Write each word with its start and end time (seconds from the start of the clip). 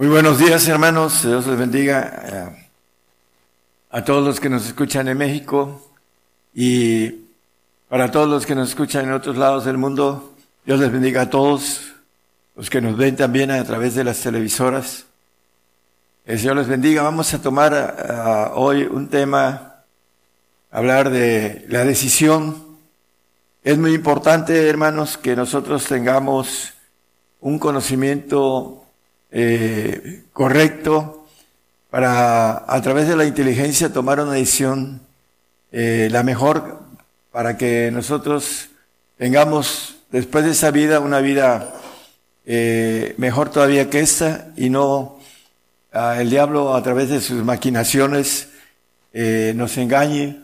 Muy 0.00 0.08
buenos 0.08 0.38
días, 0.38 0.66
hermanos. 0.66 1.24
Dios 1.24 1.46
les 1.46 1.58
bendiga 1.58 2.22
eh, 2.24 2.70
a 3.90 4.02
todos 4.02 4.24
los 4.24 4.40
que 4.40 4.48
nos 4.48 4.64
escuchan 4.66 5.08
en 5.08 5.18
México 5.18 5.92
y 6.54 7.26
para 7.86 8.10
todos 8.10 8.26
los 8.26 8.46
que 8.46 8.54
nos 8.54 8.70
escuchan 8.70 9.04
en 9.04 9.12
otros 9.12 9.36
lados 9.36 9.66
del 9.66 9.76
mundo. 9.76 10.32
Dios 10.64 10.80
les 10.80 10.90
bendiga 10.90 11.20
a 11.20 11.28
todos 11.28 11.82
los 12.56 12.70
que 12.70 12.80
nos 12.80 12.96
ven 12.96 13.14
también 13.14 13.50
a 13.50 13.62
través 13.62 13.94
de 13.94 14.04
las 14.04 14.18
televisoras. 14.20 15.04
El 16.24 16.38
Señor 16.38 16.56
les 16.56 16.68
bendiga. 16.68 17.02
Vamos 17.02 17.34
a 17.34 17.42
tomar 17.42 17.74
eh, 17.74 18.52
hoy 18.54 18.84
un 18.84 19.08
tema, 19.08 19.84
hablar 20.70 21.10
de 21.10 21.66
la 21.68 21.84
decisión. 21.84 22.78
Es 23.62 23.76
muy 23.76 23.92
importante, 23.92 24.66
hermanos, 24.66 25.18
que 25.18 25.36
nosotros 25.36 25.84
tengamos 25.84 26.72
un 27.42 27.58
conocimiento 27.58 28.80
eh, 29.32 30.24
correcto 30.32 31.24
para 31.88 32.64
a 32.66 32.82
través 32.82 33.06
de 33.06 33.14
la 33.14 33.24
inteligencia 33.24 33.92
tomar 33.92 34.18
una 34.18 34.32
decisión 34.32 35.02
eh, 35.70 36.08
la 36.10 36.24
mejor 36.24 36.80
para 37.30 37.56
que 37.56 37.92
nosotros 37.92 38.70
tengamos 39.18 39.98
después 40.10 40.44
de 40.44 40.50
esa 40.50 40.72
vida 40.72 40.98
una 40.98 41.20
vida 41.20 41.72
eh, 42.44 43.14
mejor 43.18 43.50
todavía 43.50 43.88
que 43.88 44.00
esta 44.00 44.48
y 44.56 44.68
no 44.68 45.20
el 45.92 46.28
diablo 46.28 46.74
a 46.74 46.82
través 46.82 47.08
de 47.08 47.20
sus 47.20 47.44
maquinaciones 47.44 48.48
nos 49.12 49.76
engañe 49.76 50.40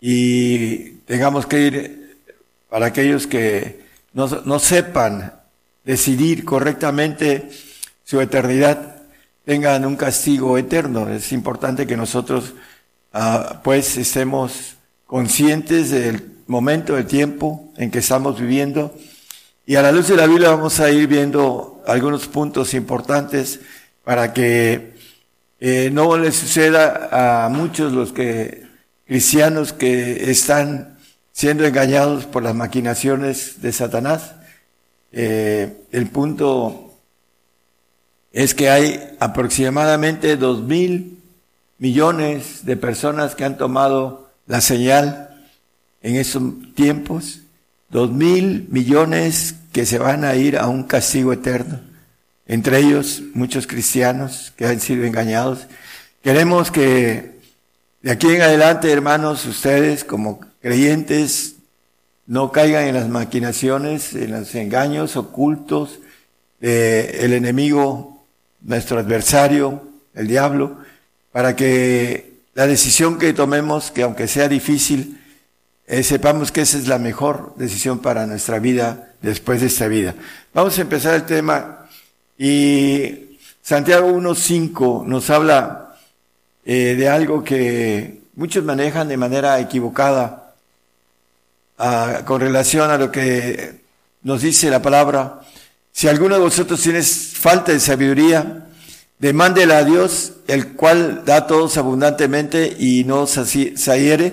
y 0.00 0.90
tengamos 1.06 1.46
que 1.46 1.60
ir 1.60 2.18
para 2.68 2.86
aquellos 2.86 3.26
que 3.28 3.84
no, 4.14 4.26
no 4.26 4.58
sepan 4.58 5.32
decidir 5.84 6.44
correctamente 6.44 7.50
su 8.10 8.20
eternidad 8.20 8.96
tengan 9.44 9.86
un 9.86 9.94
castigo 9.94 10.58
eterno. 10.58 11.08
Es 11.08 11.30
importante 11.30 11.86
que 11.86 11.96
nosotros 11.96 12.54
ah, 13.12 13.60
pues 13.62 13.96
estemos 13.98 14.74
conscientes 15.06 15.90
del 15.90 16.20
momento, 16.48 16.96
del 16.96 17.06
tiempo 17.06 17.72
en 17.76 17.92
que 17.92 18.00
estamos 18.00 18.40
viviendo. 18.40 18.92
Y 19.64 19.76
a 19.76 19.82
la 19.82 19.92
luz 19.92 20.08
de 20.08 20.16
la 20.16 20.26
Biblia 20.26 20.50
vamos 20.50 20.80
a 20.80 20.90
ir 20.90 21.06
viendo 21.06 21.84
algunos 21.86 22.26
puntos 22.26 22.74
importantes 22.74 23.60
para 24.02 24.32
que 24.32 24.94
eh, 25.60 25.90
no 25.92 26.18
le 26.18 26.32
suceda 26.32 27.44
a 27.44 27.48
muchos 27.48 27.92
los 27.92 28.12
que 28.12 28.66
cristianos 29.06 29.72
que 29.72 30.28
están 30.32 30.98
siendo 31.30 31.64
engañados 31.64 32.26
por 32.26 32.42
las 32.42 32.56
maquinaciones 32.56 33.62
de 33.62 33.70
Satanás. 33.70 34.32
Eh, 35.12 35.84
el 35.92 36.08
punto 36.08 36.89
es 38.32 38.54
que 38.54 38.70
hay 38.70 39.16
aproximadamente 39.18 40.36
dos 40.36 40.62
mil 40.62 41.18
millones 41.78 42.64
de 42.64 42.76
personas 42.76 43.34
que 43.34 43.44
han 43.44 43.56
tomado 43.56 44.30
la 44.46 44.60
señal 44.60 45.30
en 46.02 46.16
esos 46.16 46.42
tiempos, 46.74 47.40
dos 47.88 48.12
mil 48.12 48.66
millones 48.70 49.54
que 49.72 49.86
se 49.86 49.98
van 49.98 50.24
a 50.24 50.34
ir 50.36 50.58
a 50.58 50.68
un 50.68 50.84
castigo 50.84 51.32
eterno, 51.32 51.80
entre 52.46 52.78
ellos 52.78 53.22
muchos 53.34 53.66
cristianos 53.66 54.52
que 54.56 54.66
han 54.66 54.80
sido 54.80 55.04
engañados. 55.04 55.66
Queremos 56.22 56.70
que 56.70 57.38
de 58.02 58.10
aquí 58.10 58.28
en 58.28 58.42
adelante, 58.42 58.90
hermanos, 58.90 59.44
ustedes 59.46 60.04
como 60.04 60.40
creyentes 60.62 61.56
no 62.26 62.52
caigan 62.52 62.84
en 62.84 62.94
las 62.94 63.08
maquinaciones, 63.08 64.14
en 64.14 64.30
los 64.30 64.54
engaños 64.54 65.16
ocultos 65.16 65.98
del 66.60 67.32
enemigo 67.32 68.19
nuestro 68.62 68.98
adversario, 68.98 69.82
el 70.14 70.26
diablo, 70.26 70.78
para 71.32 71.56
que 71.56 72.32
la 72.54 72.66
decisión 72.66 73.18
que 73.18 73.32
tomemos, 73.32 73.90
que 73.90 74.02
aunque 74.02 74.26
sea 74.28 74.48
difícil, 74.48 75.20
eh, 75.86 76.02
sepamos 76.02 76.52
que 76.52 76.62
esa 76.62 76.78
es 76.78 76.88
la 76.88 76.98
mejor 76.98 77.54
decisión 77.56 77.98
para 77.98 78.26
nuestra 78.26 78.58
vida 78.58 79.12
después 79.22 79.60
de 79.60 79.66
esta 79.66 79.88
vida. 79.88 80.14
Vamos 80.54 80.78
a 80.78 80.82
empezar 80.82 81.14
el 81.14 81.24
tema 81.24 81.88
y 82.38 83.38
Santiago 83.62 84.08
1.5 84.08 85.04
nos 85.04 85.30
habla 85.30 85.96
eh, 86.64 86.94
de 86.96 87.08
algo 87.08 87.42
que 87.44 88.20
muchos 88.34 88.64
manejan 88.64 89.08
de 89.08 89.16
manera 89.16 89.58
equivocada 89.60 90.54
ah, 91.78 92.22
con 92.24 92.40
relación 92.40 92.90
a 92.90 92.98
lo 92.98 93.10
que 93.10 93.80
nos 94.22 94.42
dice 94.42 94.70
la 94.70 94.82
palabra 94.82 95.40
si 96.00 96.08
alguno 96.08 96.36
de 96.36 96.40
vosotros 96.40 96.80
tiene 96.80 97.02
falta 97.02 97.72
de 97.72 97.78
sabiduría, 97.78 98.64
demándela 99.18 99.76
a 99.76 99.84
Dios, 99.84 100.32
el 100.46 100.68
cual 100.68 101.26
da 101.26 101.36
a 101.36 101.46
todos 101.46 101.76
abundantemente 101.76 102.74
y 102.78 103.04
no 103.04 103.26
sahiere, 103.26 104.32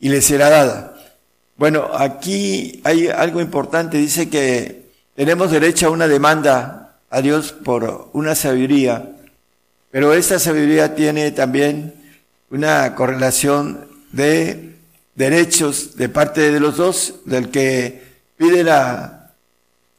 y 0.00 0.08
le 0.08 0.20
será 0.20 0.50
dada. 0.50 0.98
Bueno, 1.56 1.88
aquí 1.96 2.80
hay 2.82 3.06
algo 3.06 3.40
importante, 3.40 3.96
dice 3.96 4.28
que 4.28 4.90
tenemos 5.14 5.52
derecho 5.52 5.86
a 5.86 5.90
una 5.90 6.08
demanda 6.08 6.96
a 7.10 7.20
Dios 7.22 7.52
por 7.52 8.10
una 8.12 8.34
sabiduría, 8.34 9.08
pero 9.92 10.12
esta 10.14 10.40
sabiduría 10.40 10.96
tiene 10.96 11.30
también 11.30 11.94
una 12.50 12.96
correlación 12.96 13.86
de 14.10 14.74
derechos 15.14 15.94
de 15.94 16.08
parte 16.08 16.50
de 16.50 16.58
los 16.58 16.76
dos, 16.76 17.20
del 17.24 17.50
que 17.50 18.02
pide 18.36 18.64
la 18.64 19.17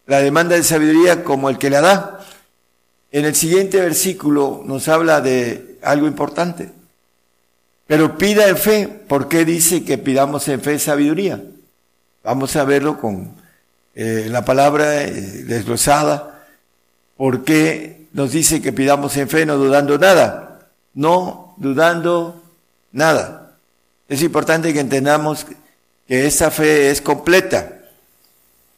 la 0.09 0.21
demanda 0.21 0.55
de 0.55 0.63
sabiduría 0.63 1.23
como 1.23 1.49
el 1.49 1.59
que 1.59 1.69
la 1.69 1.81
da. 1.81 2.19
En 3.11 3.25
el 3.25 3.35
siguiente 3.35 3.79
versículo 3.79 4.63
nos 4.65 4.87
habla 4.87 5.21
de 5.21 5.77
algo 5.83 6.07
importante. 6.07 6.71
Pero 7.85 8.17
pida 8.17 8.47
en 8.49 8.57
fe. 8.57 8.87
¿Por 8.87 9.29
qué 9.29 9.45
dice 9.45 9.85
que 9.85 9.99
pidamos 9.99 10.47
en 10.47 10.61
fe 10.61 10.79
sabiduría? 10.79 11.39
Vamos 12.23 12.55
a 12.55 12.63
verlo 12.63 12.99
con 12.99 13.35
eh, 13.93 14.27
la 14.31 14.43
palabra 14.43 15.03
eh, 15.03 15.11
desglosada. 15.11 16.43
¿Por 17.15 17.43
qué 17.43 18.07
nos 18.11 18.31
dice 18.31 18.63
que 18.63 18.73
pidamos 18.73 19.15
en 19.15 19.29
fe 19.29 19.45
no 19.45 19.57
dudando 19.57 19.99
nada? 19.99 20.69
No 20.95 21.53
dudando 21.57 22.41
nada. 22.91 23.51
Es 24.07 24.23
importante 24.23 24.73
que 24.73 24.79
entendamos 24.79 25.45
que 26.07 26.25
esa 26.25 26.49
fe 26.49 26.89
es 26.89 26.99
completa. 26.99 27.73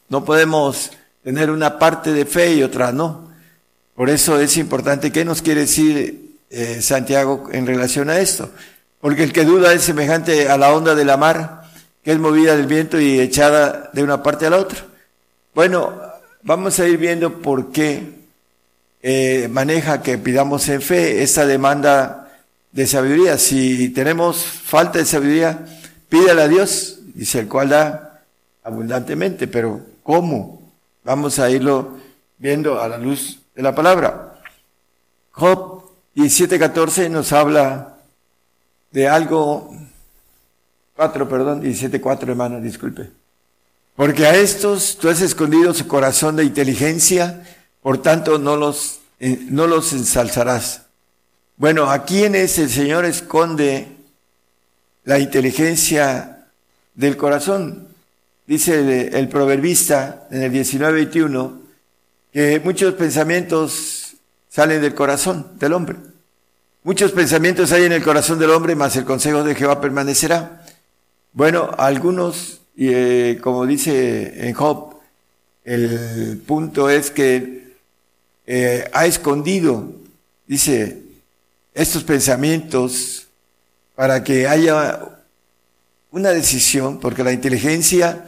No 0.10 0.26
podemos 0.26 0.92
tener 1.24 1.52
una 1.52 1.78
parte 1.78 2.12
de 2.14 2.26
fe 2.26 2.56
y 2.56 2.64
otra 2.64 2.92
no. 2.92 3.30
Por 3.96 4.10
eso 4.10 4.40
es 4.40 4.58
importante, 4.58 5.12
¿qué 5.12 5.26
nos 5.26 5.42
quiere 5.42 5.62
decir 5.62 6.38
eh, 6.50 6.82
Santiago 6.82 7.50
en 7.52 7.68
relación 7.68 8.10
a 8.10 8.20
esto? 8.20 8.50
Porque 9.00 9.24
el 9.24 9.34
que 9.34 9.46
duda 9.46 9.74
es 9.74 9.84
semejante 9.84 10.50
a 10.50 10.58
la 10.58 10.74
onda 10.74 10.96
de 10.96 11.06
la 11.06 11.18
mar, 11.18 11.64
que 12.04 12.12
es 12.12 12.20
movida 12.20 12.56
del 12.56 12.68
viento 12.68 13.00
y 13.00 13.20
echada 13.20 13.90
de 13.94 14.04
una 14.04 14.24
parte 14.24 14.48
a 14.48 14.50
la 14.50 14.58
otra. 14.58 14.86
Bueno, 15.54 15.94
vamos 16.44 16.80
a 16.80 16.88
ir 16.88 16.98
viendo 16.98 17.42
por 17.42 17.72
qué 17.72 18.22
eh, 19.04 19.48
maneja 19.52 20.02
que 20.02 20.18
pidamos 20.18 20.68
en 20.70 20.82
fe 20.82 21.22
esa 21.24 21.46
demanda 21.46 22.32
de 22.72 22.88
sabiduría. 22.88 23.38
Si 23.38 23.90
tenemos 23.90 24.44
falta 24.44 25.00
de 25.00 25.06
sabiduría, 25.06 25.66
pídale 26.10 26.42
a 26.44 26.48
Dios, 26.48 27.00
dice 27.14 27.40
el 27.40 27.48
cual 27.48 27.70
da 27.70 28.22
abundantemente, 28.64 29.48
pero 29.48 29.82
¿cómo? 30.04 30.61
Vamos 31.04 31.40
a 31.40 31.50
irlo 31.50 31.98
viendo 32.38 32.80
a 32.80 32.88
la 32.88 32.98
luz 32.98 33.40
de 33.56 33.64
la 33.64 33.74
palabra. 33.74 34.40
Job 35.32 35.84
17:14 36.16 37.10
nos 37.10 37.32
habla 37.32 37.98
de 38.92 39.08
algo, 39.08 39.74
4, 40.96 41.28
perdón, 41.28 41.62
17:4 41.62 42.30
hermano, 42.30 42.62
disculpe. 42.62 43.10
Porque 43.96 44.26
a 44.26 44.36
estos 44.36 44.98
tú 44.98 45.10
has 45.10 45.22
escondido 45.22 45.74
su 45.74 45.88
corazón 45.88 46.36
de 46.36 46.44
inteligencia, 46.44 47.44
por 47.82 48.02
tanto 48.02 48.38
no 48.38 48.56
los, 48.56 49.00
eh, 49.20 49.40
no 49.50 49.68
los 49.68 49.94
ensalzarás. 49.94 50.84
Bueno, 51.58 51.90
¿a 51.90 52.06
quiénes 52.06 52.58
el 52.60 52.70
Señor 52.70 53.06
esconde 53.06 53.88
la 55.04 55.20
inteligencia 55.20 56.48
del 56.96 57.18
corazón? 57.18 57.91
Dice 58.52 59.18
el, 59.18 59.30
proverbista 59.30 60.28
en 60.30 60.42
el 60.42 60.52
19:21 60.52 61.58
que 62.34 62.60
muchos 62.60 62.96
pensamientos 62.96 64.16
salen 64.50 64.82
del 64.82 64.94
corazón 64.94 65.58
del 65.58 65.72
hombre. 65.72 65.96
Muchos 66.84 67.14
pensamientos 67.14 67.72
hay 67.72 67.86
en 67.86 67.94
el 67.94 68.04
corazón 68.04 68.40
del 68.40 68.50
hombre, 68.50 68.76
mas 68.76 68.98
el 68.98 69.06
consejo 69.06 69.46
de 69.46 69.56
Jehová 69.56 69.80
permanecerá. 69.80 70.66
Bueno, 71.32 71.72
algunos, 71.78 72.60
eh, 72.76 73.40
como 73.42 73.66
dice 73.66 74.46
en 74.46 74.54
Job, 74.54 74.96
el 75.64 76.44
punto 76.46 76.90
es 76.90 77.10
que 77.10 77.76
eh, 78.48 78.84
ha 78.92 79.06
escondido, 79.06 79.94
dice, 80.46 81.02
estos 81.74 82.04
pensamientos 82.04 83.28
para 83.96 84.26
que 84.26 84.46
haya 84.46 85.00
una 86.12 86.32
decisión, 86.32 87.00
porque 87.00 87.24
la 87.24 87.32
inteligencia 87.32 88.28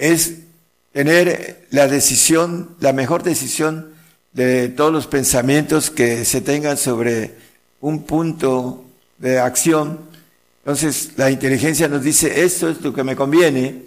es 0.00 0.38
tener 0.92 1.66
la 1.70 1.86
decisión, 1.86 2.74
la 2.80 2.92
mejor 2.92 3.22
decisión 3.22 3.92
de 4.32 4.68
todos 4.68 4.92
los 4.92 5.06
pensamientos 5.06 5.90
que 5.90 6.24
se 6.24 6.40
tengan 6.40 6.76
sobre 6.76 7.34
un 7.80 8.04
punto 8.04 8.84
de 9.18 9.38
acción. 9.38 10.00
Entonces 10.64 11.10
la 11.16 11.30
inteligencia 11.30 11.86
nos 11.86 12.02
dice, 12.02 12.42
esto 12.42 12.70
es 12.70 12.80
lo 12.80 12.94
que 12.94 13.04
me 13.04 13.14
conviene, 13.14 13.82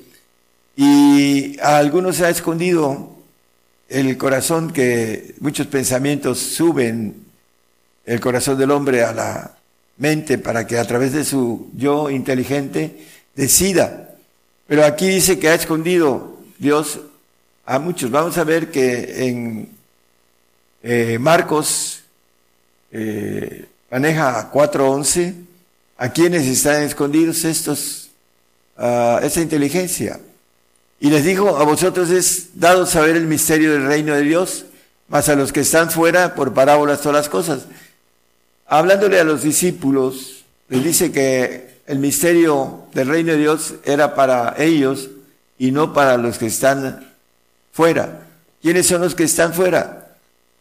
y 0.76 1.60
a 1.60 1.78
algunos 1.78 2.18
se 2.18 2.26
ha 2.26 2.30
escondido 2.30 3.16
el 3.90 4.18
corazón 4.18 4.72
que 4.72 5.36
muchos 5.40 5.68
pensamientos 5.68 6.40
suben 6.40 7.16
el 8.06 8.20
corazón 8.20 8.58
del 8.58 8.72
hombre 8.72 9.04
a 9.04 9.14
la 9.14 9.58
mente 9.98 10.38
para 10.38 10.66
que 10.68 10.78
a 10.78 10.86
través 10.86 11.14
de 11.14 11.26
su 11.26 11.70
yo 11.76 12.10
inteligente 12.10 13.08
decida. 13.36 14.13
Pero 14.74 14.86
aquí 14.86 15.08
dice 15.08 15.38
que 15.38 15.50
ha 15.50 15.54
escondido 15.54 16.40
Dios 16.58 17.00
a 17.64 17.78
muchos. 17.78 18.10
Vamos 18.10 18.40
a 18.40 18.44
ver 18.44 18.72
que 18.72 19.28
en 19.28 19.70
eh, 20.82 21.20
Marcos 21.20 22.02
eh, 22.92 23.68
maneja 23.92 24.52
4.11 24.52 25.36
a 25.96 26.10
quienes 26.10 26.48
están 26.48 26.82
escondidos 26.82 27.46
estos, 27.46 28.10
uh, 28.80 29.20
esa 29.22 29.42
inteligencia. 29.42 30.20
Y 31.00 31.12
les 31.12 31.24
dijo, 31.24 31.56
a 31.56 31.64
vosotros 31.66 32.10
es 32.10 32.60
dado 32.60 32.88
saber 32.88 33.16
el 33.16 33.28
misterio 33.28 33.74
del 33.74 33.86
reino 33.86 34.16
de 34.16 34.24
Dios, 34.24 34.66
mas 35.08 35.30
a 35.30 35.36
los 35.36 35.54
que 35.54 35.60
están 35.60 35.92
fuera 35.92 36.34
por 36.34 36.52
parábolas 36.56 37.02
todas 37.02 37.18
las 37.18 37.30
cosas. 37.30 37.66
Hablándole 38.66 39.20
a 39.20 39.24
los 39.24 39.44
discípulos, 39.44 40.46
les 40.68 40.84
dice 40.84 41.12
que 41.12 41.73
el 41.86 42.00
misterio 42.00 42.86
del 42.94 43.08
reino 43.08 43.34
de 43.34 43.40
Dios 43.40 43.76
era 43.84 44.16
para 44.16 44.56
ellos 44.58 45.10
y 45.58 45.72
no 45.72 45.94
para 45.94 46.18
los 46.18 46.38
que 46.38 46.48
están 46.48 47.12
fuera. 47.72 48.28
¿Quiénes 48.62 48.88
son 48.88 49.02
los 49.02 49.16
que 49.16 49.24
están 49.24 49.54
fuera? 49.54 50.16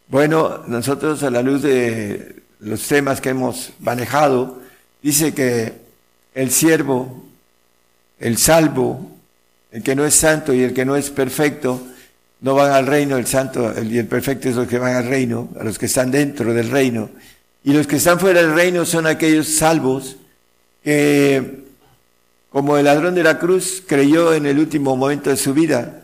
Bueno, 0.08 0.62
nosotros 0.66 1.22
a 1.22 1.30
la 1.30 1.42
luz 1.42 1.62
de 1.62 2.42
los 2.60 2.86
temas 2.86 3.20
que 3.20 3.30
hemos 3.30 3.70
manejado, 3.80 4.60
dice 5.02 5.32
que 5.34 5.72
el 6.34 6.50
siervo, 6.50 7.24
el 8.18 8.38
salvo, 8.38 9.10
el 9.70 9.82
que 9.82 9.94
no 9.94 10.04
es 10.04 10.14
santo 10.14 10.52
y 10.52 10.62
el 10.62 10.74
que 10.74 10.84
no 10.84 10.96
es 10.96 11.10
perfecto, 11.10 11.80
no 12.40 12.54
van 12.54 12.72
al 12.72 12.86
reino, 12.86 13.16
el 13.16 13.26
santo 13.26 13.72
y 13.82 13.98
el 13.98 14.06
perfecto 14.06 14.48
es 14.48 14.56
los 14.56 14.66
que 14.66 14.78
van 14.78 14.96
al 14.96 15.06
reino, 15.06 15.48
a 15.58 15.64
los 15.64 15.78
que 15.78 15.86
están 15.86 16.10
dentro 16.10 16.52
del 16.52 16.70
reino. 16.70 17.08
Y 17.64 17.72
los 17.72 17.86
que 17.86 17.96
están 17.96 18.18
fuera 18.18 18.42
del 18.42 18.54
reino 18.54 18.84
son 18.84 19.06
aquellos 19.06 19.46
salvos 19.46 20.16
que, 20.82 21.64
como 22.50 22.76
el 22.76 22.84
ladrón 22.84 23.14
de 23.14 23.22
la 23.22 23.38
cruz, 23.38 23.82
creyó 23.86 24.34
en 24.34 24.46
el 24.46 24.58
último 24.58 24.96
momento 24.96 25.30
de 25.30 25.36
su 25.36 25.54
vida. 25.54 26.02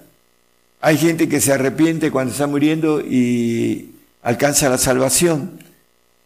Hay 0.80 0.96
gente 0.96 1.28
que 1.28 1.40
se 1.40 1.52
arrepiente 1.52 2.10
cuando 2.10 2.32
está 2.32 2.46
muriendo 2.46 3.00
y 3.00 3.94
alcanza 4.22 4.68
la 4.68 4.78
salvación, 4.78 5.58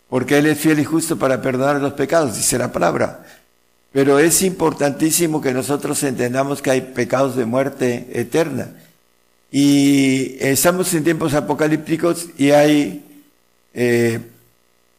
porque 0.08 0.38
Él 0.38 0.46
es 0.46 0.58
fiel 0.58 0.78
y 0.78 0.84
justo 0.84 1.18
para 1.18 1.40
perdonar 1.40 1.80
los 1.80 1.94
pecados, 1.94 2.36
dice 2.36 2.58
la 2.58 2.70
palabra. 2.70 3.24
Pero 3.92 4.18
es 4.18 4.42
importantísimo 4.42 5.40
que 5.40 5.52
nosotros 5.52 6.02
entendamos 6.02 6.62
que 6.62 6.70
hay 6.70 6.80
pecados 6.80 7.36
de 7.36 7.44
muerte 7.44 8.08
eterna. 8.12 8.68
Y 9.50 10.36
estamos 10.40 10.92
en 10.94 11.04
tiempos 11.04 11.34
apocalípticos 11.34 12.28
y 12.38 12.52
hay 12.52 13.04
eh, 13.74 14.18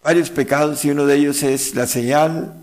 varios 0.03 0.29
pecados 0.29 0.85
y 0.85 0.91
uno 0.91 1.07
de 1.07 1.15
ellos 1.15 1.41
es 1.41 1.73
la 1.73 1.87
señal, 1.87 2.53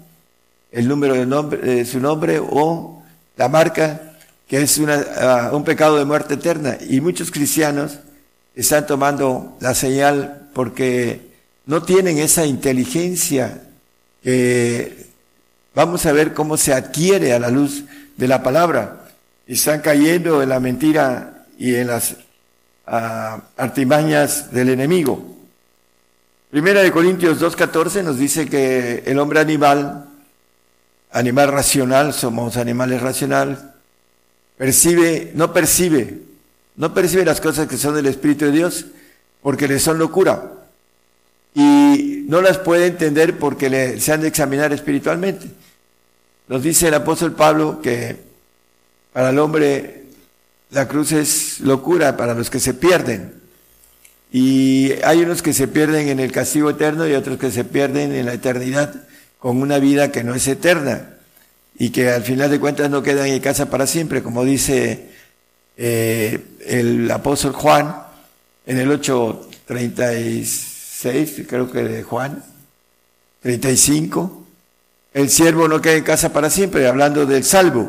el 0.73 0.89
número 0.89 1.15
de, 1.15 1.27
nombre, 1.27 1.59
de 1.59 1.85
su 1.85 2.01
nombre 2.01 2.41
o 2.41 3.03
la 3.37 3.49
marca, 3.49 4.15
que 4.47 4.63
es 4.63 4.79
una, 4.79 5.51
uh, 5.53 5.57
un 5.57 5.65
pecado 5.65 5.99
de 5.99 6.05
muerte 6.05 6.35
eterna. 6.35 6.77
Y 6.89 7.01
muchos 7.01 7.31
cristianos 7.31 7.99
están 8.55 8.87
tomando 8.87 9.57
la 9.61 9.75
señal 9.75 10.49
porque 10.55 11.31
no 11.67 11.83
tienen 11.83 12.19
esa 12.19 12.45
inteligencia 12.47 13.63
que 14.23 15.07
vamos 15.75 16.05
a 16.07 16.13
ver 16.13 16.35
cómo 16.35 16.57
se 16.57 16.75
adquiere 16.75 17.33
a 17.33 17.39
la 17.39 17.51
luz 17.51 17.85
de 18.17 18.29
la 18.29 18.43
palabra. 18.43 19.09
Están 19.47 19.81
cayendo 19.81 20.43
en 20.43 20.49
la 20.49 20.61
mentira 20.61 21.47
y 21.59 21.75
en 21.75 21.87
las 21.87 22.13
uh, 22.87 23.41
artimañas 23.57 24.53
del 24.53 24.71
enemigo. 24.71 25.31
Primera 26.51 26.83
de 26.83 26.91
Corintios 26.91 27.41
2.14 27.41 28.03
nos 28.03 28.19
dice 28.19 28.49
que 28.49 29.05
el 29.07 29.19
hombre 29.21 29.39
animal, 29.39 30.10
animal 31.13 31.51
racional, 31.51 32.13
somos 32.13 32.57
animales 32.57 33.01
racionales, 33.01 33.59
percibe, 34.57 35.33
no 35.35 35.53
percibe, 35.53 36.19
no 36.77 36.95
percibe 36.95 37.25
las 37.25 37.41
cosas 37.41 37.67
que 37.69 37.77
son 37.77 37.95
del 37.95 38.07
Espíritu 38.07 38.47
de 38.47 38.53
Dios 38.53 38.87
porque 39.43 39.67
le 39.67 39.79
son 39.79 39.99
locura 39.99 40.53
y 41.55 42.25
no 42.29 42.41
las 42.41 42.59
puede 42.59 42.87
entender 42.87 43.39
porque 43.39 43.69
le, 43.69 44.01
se 44.01 44.13
han 44.13 44.21
de 44.21 44.29
examinar 44.29 44.73
espiritualmente. 44.73 45.47
Nos 46.49 46.63
dice 46.63 46.89
el 46.89 46.95
apóstol 46.95 47.33
Pablo 47.33 47.81
que 47.83 48.17
para 49.13 49.31
el 49.31 49.39
hombre 49.39 50.05
la 50.71 50.87
cruz 50.87 51.13
es 51.13 51.61
locura 51.61 52.17
para 52.17 52.35
los 52.35 52.51
que 52.51 52.61
se 52.61 52.75
pierden. 52.75 53.35
Y 54.33 54.93
hay 55.05 55.19
unos 55.19 55.43
que 55.43 55.53
se 55.53 55.67
pierden 55.67 56.09
en 56.09 56.21
el 56.21 56.31
castigo 56.31 56.71
eterno 56.71 57.07
y 57.09 57.15
otros 57.15 57.39
que 57.39 57.51
se 57.51 57.65
pierden 57.65 58.13
en 58.13 58.27
la 58.27 58.35
eternidad 58.35 58.95
con 59.41 59.61
una 59.61 59.79
vida 59.79 60.13
que 60.13 60.23
no 60.23 60.35
es 60.35 60.47
eterna 60.47 61.15
y 61.77 61.91
que 61.91 62.11
al 62.11 62.23
final 62.23 62.51
de 62.51 62.61
cuentas 62.61 62.89
no 62.91 63.03
quedan 63.03 63.27
en 63.27 63.41
casa 63.41 63.71
para 63.71 63.87
siempre, 63.87 64.23
como 64.23 64.45
dice 64.45 65.09
eh, 65.79 66.39
el 66.67 67.11
apóstol 67.11 67.53
Juan 67.53 67.97
en 68.67 68.77
el 68.79 68.91
8.36, 68.91 71.47
creo 71.49 71.73
que 71.73 71.83
de 71.83 72.03
Juan, 72.03 72.45
35, 73.41 74.45
el 75.15 75.31
siervo 75.31 75.69
no 75.69 75.81
queda 75.81 75.95
en 75.95 76.05
casa 76.05 76.35
para 76.35 76.51
siempre, 76.51 76.87
hablando 76.87 77.25
del 77.25 77.45
salvo, 77.45 77.89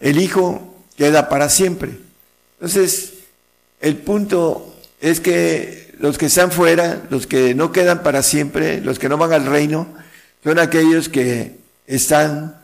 el 0.00 0.20
hijo 0.20 0.76
queda 0.96 1.28
para 1.28 1.48
siempre. 1.48 1.98
Entonces, 2.60 3.14
el 3.80 3.96
punto 3.96 4.72
es 5.00 5.18
que 5.18 5.92
los 5.98 6.16
que 6.16 6.26
están 6.26 6.52
fuera, 6.52 7.02
los 7.10 7.26
que 7.26 7.56
no 7.56 7.72
quedan 7.72 8.04
para 8.04 8.22
siempre, 8.22 8.80
los 8.80 9.00
que 9.00 9.08
no 9.08 9.18
van 9.18 9.32
al 9.32 9.46
reino, 9.46 9.88
son 10.42 10.58
aquellos 10.58 11.08
que 11.08 11.58
están, 11.86 12.56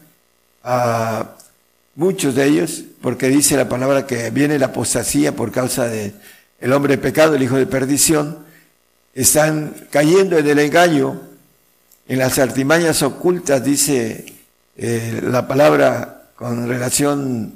a 0.65 1.37
muchos 1.95 2.35
de 2.35 2.47
ellos, 2.47 2.85
porque 3.01 3.29
dice 3.29 3.57
la 3.57 3.69
palabra 3.69 4.07
que 4.07 4.31
viene 4.31 4.59
la 4.59 4.67
apostasía 4.67 5.35
por 5.35 5.51
causa 5.51 5.89
de 5.89 6.15
el 6.61 6.73
hombre 6.73 6.97
pecado, 6.97 7.35
el 7.35 7.43
hijo 7.43 7.57
de 7.57 7.67
perdición, 7.67 8.39
están 9.15 9.75
cayendo 9.91 10.39
en 10.39 10.47
el 10.47 10.59
engaño, 10.61 11.21
en 12.07 12.19
las 12.19 12.39
artimañas 12.39 13.03
ocultas, 13.03 13.65
dice 13.65 14.33
eh, 14.77 15.21
la 15.23 15.49
palabra 15.49 16.31
con 16.37 16.69
relación 16.69 17.55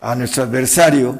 a 0.00 0.14
nuestro 0.14 0.44
adversario, 0.44 1.18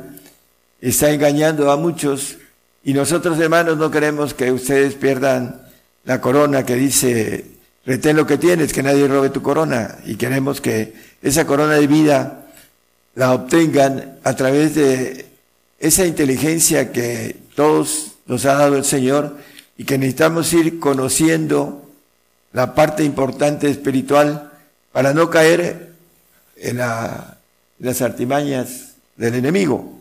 está 0.80 1.10
engañando 1.10 1.70
a 1.70 1.76
muchos 1.76 2.38
y 2.82 2.94
nosotros, 2.94 3.38
hermanos, 3.38 3.76
no 3.76 3.90
queremos 3.90 4.32
que 4.32 4.50
ustedes 4.50 4.94
pierdan 4.94 5.60
la 6.04 6.20
corona 6.20 6.64
que 6.64 6.76
dice, 6.76 7.44
retén 7.86 8.16
lo 8.16 8.26
que 8.26 8.38
tienes, 8.38 8.72
que 8.72 8.82
nadie 8.82 9.08
robe 9.08 9.30
tu 9.30 9.42
corona. 9.42 9.98
Y 10.04 10.16
queremos 10.16 10.60
que 10.60 10.94
esa 11.22 11.46
corona 11.46 11.74
de 11.74 11.86
vida 11.86 12.46
la 13.14 13.34
obtengan 13.34 14.18
a 14.24 14.34
través 14.34 14.74
de 14.74 15.26
esa 15.78 16.06
inteligencia 16.06 16.92
que 16.92 17.36
todos 17.54 18.12
nos 18.26 18.44
ha 18.44 18.54
dado 18.54 18.76
el 18.76 18.84
Señor 18.84 19.36
y 19.76 19.84
que 19.84 19.98
necesitamos 19.98 20.52
ir 20.52 20.78
conociendo 20.78 21.90
la 22.52 22.74
parte 22.74 23.02
importante 23.04 23.68
espiritual 23.70 24.52
para 24.92 25.14
no 25.14 25.30
caer 25.30 25.92
en, 26.56 26.78
la, 26.78 27.38
en 27.78 27.86
las 27.86 28.02
artimañas 28.02 28.94
del 29.16 29.34
enemigo. 29.34 29.98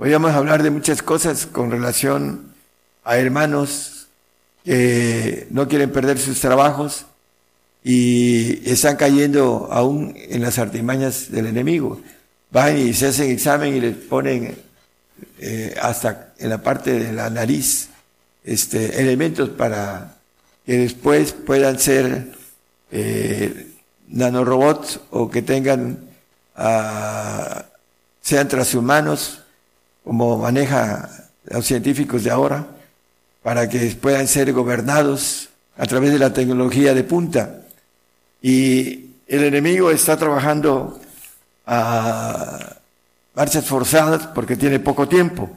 A 0.00 0.36
hablar 0.36 0.62
de 0.62 0.70
muchas 0.70 1.02
cosas 1.02 1.46
con 1.46 1.70
relación 1.70 2.52
a 3.04 3.16
hermanos 3.16 3.93
que 4.64 5.46
no 5.50 5.68
quieren 5.68 5.92
perder 5.92 6.18
sus 6.18 6.40
trabajos 6.40 7.06
y 7.82 8.68
están 8.68 8.96
cayendo 8.96 9.68
aún 9.70 10.14
en 10.16 10.40
las 10.40 10.58
artimañas 10.58 11.30
del 11.30 11.46
enemigo. 11.46 12.00
Van 12.50 12.78
y 12.78 12.94
se 12.94 13.08
hacen 13.08 13.30
examen 13.30 13.76
y 13.76 13.80
les 13.80 13.96
ponen 13.96 14.56
eh, 15.38 15.74
hasta 15.80 16.32
en 16.38 16.48
la 16.48 16.62
parte 16.62 16.98
de 16.98 17.12
la 17.12 17.28
nariz 17.28 17.90
este, 18.42 19.00
elementos 19.00 19.50
para 19.50 20.16
que 20.64 20.78
después 20.78 21.32
puedan 21.32 21.78
ser 21.78 22.32
eh, 22.90 23.70
nanorobots 24.08 25.00
o 25.10 25.30
que 25.30 25.42
tengan, 25.42 25.98
uh, 26.56 27.60
sean 28.20 28.48
transhumanos, 28.48 29.42
como 30.04 30.38
maneja 30.38 31.10
los 31.44 31.66
científicos 31.66 32.24
de 32.24 32.30
ahora, 32.30 32.66
para 33.44 33.68
que 33.68 33.78
puedan 34.00 34.26
ser 34.26 34.54
gobernados 34.54 35.50
a 35.76 35.84
través 35.84 36.10
de 36.12 36.18
la 36.18 36.32
tecnología 36.32 36.94
de 36.94 37.04
punta. 37.04 37.60
Y 38.40 39.10
el 39.26 39.44
enemigo 39.44 39.90
está 39.90 40.16
trabajando 40.16 40.98
a 41.66 42.76
marchas 43.34 43.66
forzadas 43.66 44.28
porque 44.28 44.56
tiene 44.56 44.80
poco 44.80 45.06
tiempo. 45.06 45.54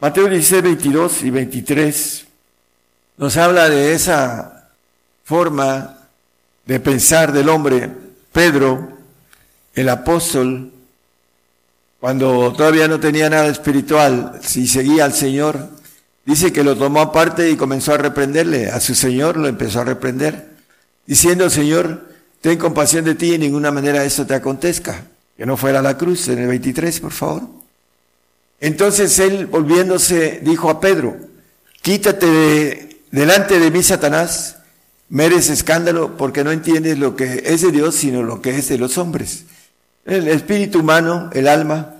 Mateo 0.00 0.28
16, 0.28 0.62
22 0.62 1.22
y 1.22 1.30
23 1.30 2.26
nos 3.16 3.38
habla 3.38 3.70
de 3.70 3.94
esa 3.94 4.68
forma 5.24 5.96
de 6.66 6.78
pensar 6.78 7.32
del 7.32 7.48
hombre. 7.48 7.90
Pedro, 8.32 8.98
el 9.74 9.88
apóstol, 9.88 10.70
cuando 12.00 12.52
todavía 12.52 12.86
no 12.86 13.00
tenía 13.00 13.30
nada 13.30 13.46
espiritual, 13.46 14.38
si 14.42 14.68
seguía 14.68 15.06
al 15.06 15.14
Señor, 15.14 15.70
dice 16.26 16.52
que 16.52 16.64
lo 16.64 16.76
tomó 16.76 17.00
aparte 17.00 17.50
y 17.50 17.56
comenzó 17.56 17.94
a 17.94 17.98
reprenderle. 17.98 18.70
A 18.70 18.80
su 18.80 18.94
Señor 18.94 19.38
lo 19.38 19.48
empezó 19.48 19.80
a 19.80 19.84
reprender 19.84 20.48
diciendo, 21.06 21.48
Señor, 21.48 22.04
ten 22.40 22.58
compasión 22.58 23.04
de 23.04 23.14
ti 23.14 23.30
y 23.30 23.34
en 23.34 23.40
ninguna 23.40 23.70
manera 23.70 24.04
esto 24.04 24.26
te 24.26 24.34
acontezca. 24.34 25.04
Que 25.36 25.46
no 25.46 25.56
fuera 25.56 25.82
la 25.82 25.96
cruz, 25.96 26.28
en 26.28 26.38
el 26.38 26.48
23, 26.48 27.00
por 27.00 27.12
favor. 27.12 27.42
Entonces 28.60 29.18
él, 29.18 29.46
volviéndose, 29.46 30.40
dijo 30.42 30.70
a 30.70 30.80
Pedro, 30.80 31.16
quítate 31.82 32.26
de, 32.26 33.00
delante 33.10 33.58
de 33.58 33.70
mí, 33.70 33.82
Satanás, 33.82 34.56
mereces 35.08 35.50
escándalo 35.50 36.16
porque 36.16 36.42
no 36.42 36.50
entiendes 36.50 36.98
lo 36.98 37.16
que 37.16 37.42
es 37.46 37.60
de 37.60 37.70
Dios, 37.70 37.94
sino 37.94 38.22
lo 38.22 38.40
que 38.40 38.56
es 38.56 38.68
de 38.68 38.78
los 38.78 38.98
hombres. 38.98 39.44
El 40.04 40.28
espíritu 40.28 40.80
humano, 40.80 41.30
el 41.34 41.48
alma, 41.48 41.94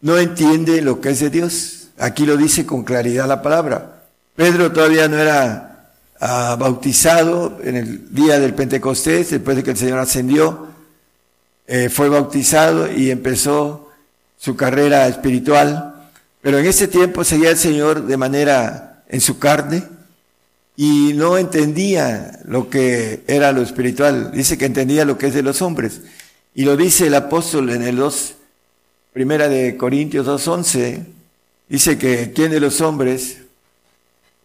no 0.00 0.18
entiende 0.18 0.82
lo 0.82 1.00
que 1.00 1.10
es 1.10 1.20
de 1.20 1.30
Dios. 1.30 1.87
Aquí 1.98 2.26
lo 2.26 2.36
dice 2.36 2.64
con 2.64 2.84
claridad 2.84 3.26
la 3.26 3.42
palabra. 3.42 4.02
Pedro 4.36 4.70
todavía 4.72 5.08
no 5.08 5.18
era 5.18 5.68
bautizado 6.20 7.58
en 7.62 7.76
el 7.76 8.14
día 8.14 8.38
del 8.38 8.54
Pentecostés, 8.54 9.30
después 9.30 9.56
de 9.56 9.62
que 9.62 9.70
el 9.72 9.76
Señor 9.76 9.98
ascendió, 9.98 10.68
eh, 11.66 11.88
fue 11.88 12.08
bautizado 12.08 12.90
y 12.90 13.10
empezó 13.10 13.90
su 14.38 14.56
carrera 14.56 15.06
espiritual. 15.08 15.94
Pero 16.40 16.58
en 16.58 16.66
ese 16.66 16.88
tiempo 16.88 17.24
seguía 17.24 17.50
el 17.50 17.58
Señor 17.58 18.06
de 18.06 18.16
manera 18.16 19.02
en 19.08 19.20
su 19.20 19.38
carne 19.38 19.82
y 20.76 21.12
no 21.14 21.36
entendía 21.36 22.40
lo 22.44 22.70
que 22.70 23.24
era 23.26 23.52
lo 23.52 23.62
espiritual. 23.62 24.30
Dice 24.32 24.56
que 24.56 24.66
entendía 24.66 25.04
lo 25.04 25.18
que 25.18 25.26
es 25.26 25.34
de 25.34 25.42
los 25.42 25.62
hombres. 25.62 26.00
Y 26.54 26.64
lo 26.64 26.76
dice 26.76 27.08
el 27.08 27.14
apóstol 27.14 27.70
en 27.70 27.82
el 27.82 27.96
2, 27.96 28.34
primera 29.12 29.48
de 29.48 29.76
Corintios 29.76 30.26
2.11, 30.26 31.17
dice 31.68 31.98
que 31.98 32.32
quién 32.32 32.50
de 32.50 32.60
los 32.60 32.80
hombres 32.80 33.38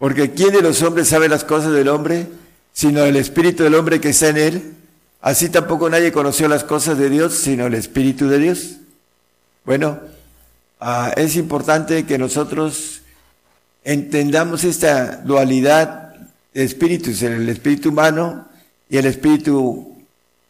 porque 0.03 0.31
¿quién 0.31 0.51
de 0.51 0.61
los 0.61 0.81
hombres 0.81 1.07
sabe 1.07 1.29
las 1.29 1.45
cosas 1.45 1.71
del 1.71 1.87
hombre? 1.87 2.27
Sino 2.73 3.05
el 3.05 3.15
espíritu 3.15 3.63
del 3.63 3.75
hombre 3.75 4.01
que 4.01 4.09
está 4.09 4.27
en 4.27 4.37
él. 4.37 4.73
Así 5.21 5.47
tampoco 5.47 5.89
nadie 5.89 6.11
conoció 6.11 6.49
las 6.49 6.65
cosas 6.65 6.97
de 6.97 7.09
Dios, 7.09 7.35
sino 7.35 7.67
el 7.67 7.73
espíritu 7.73 8.27
de 8.27 8.37
Dios. 8.37 8.71
Bueno, 9.63 10.01
ah, 10.81 11.13
es 11.15 11.37
importante 11.37 12.05
que 12.05 12.17
nosotros 12.17 13.01
entendamos 13.85 14.65
esta 14.65 15.21
dualidad 15.23 16.15
de 16.53 16.65
espíritus, 16.65 17.21
el 17.21 17.47
espíritu 17.47 17.87
humano 17.87 18.45
y 18.89 18.97
el 18.97 19.05
espíritu 19.05 19.95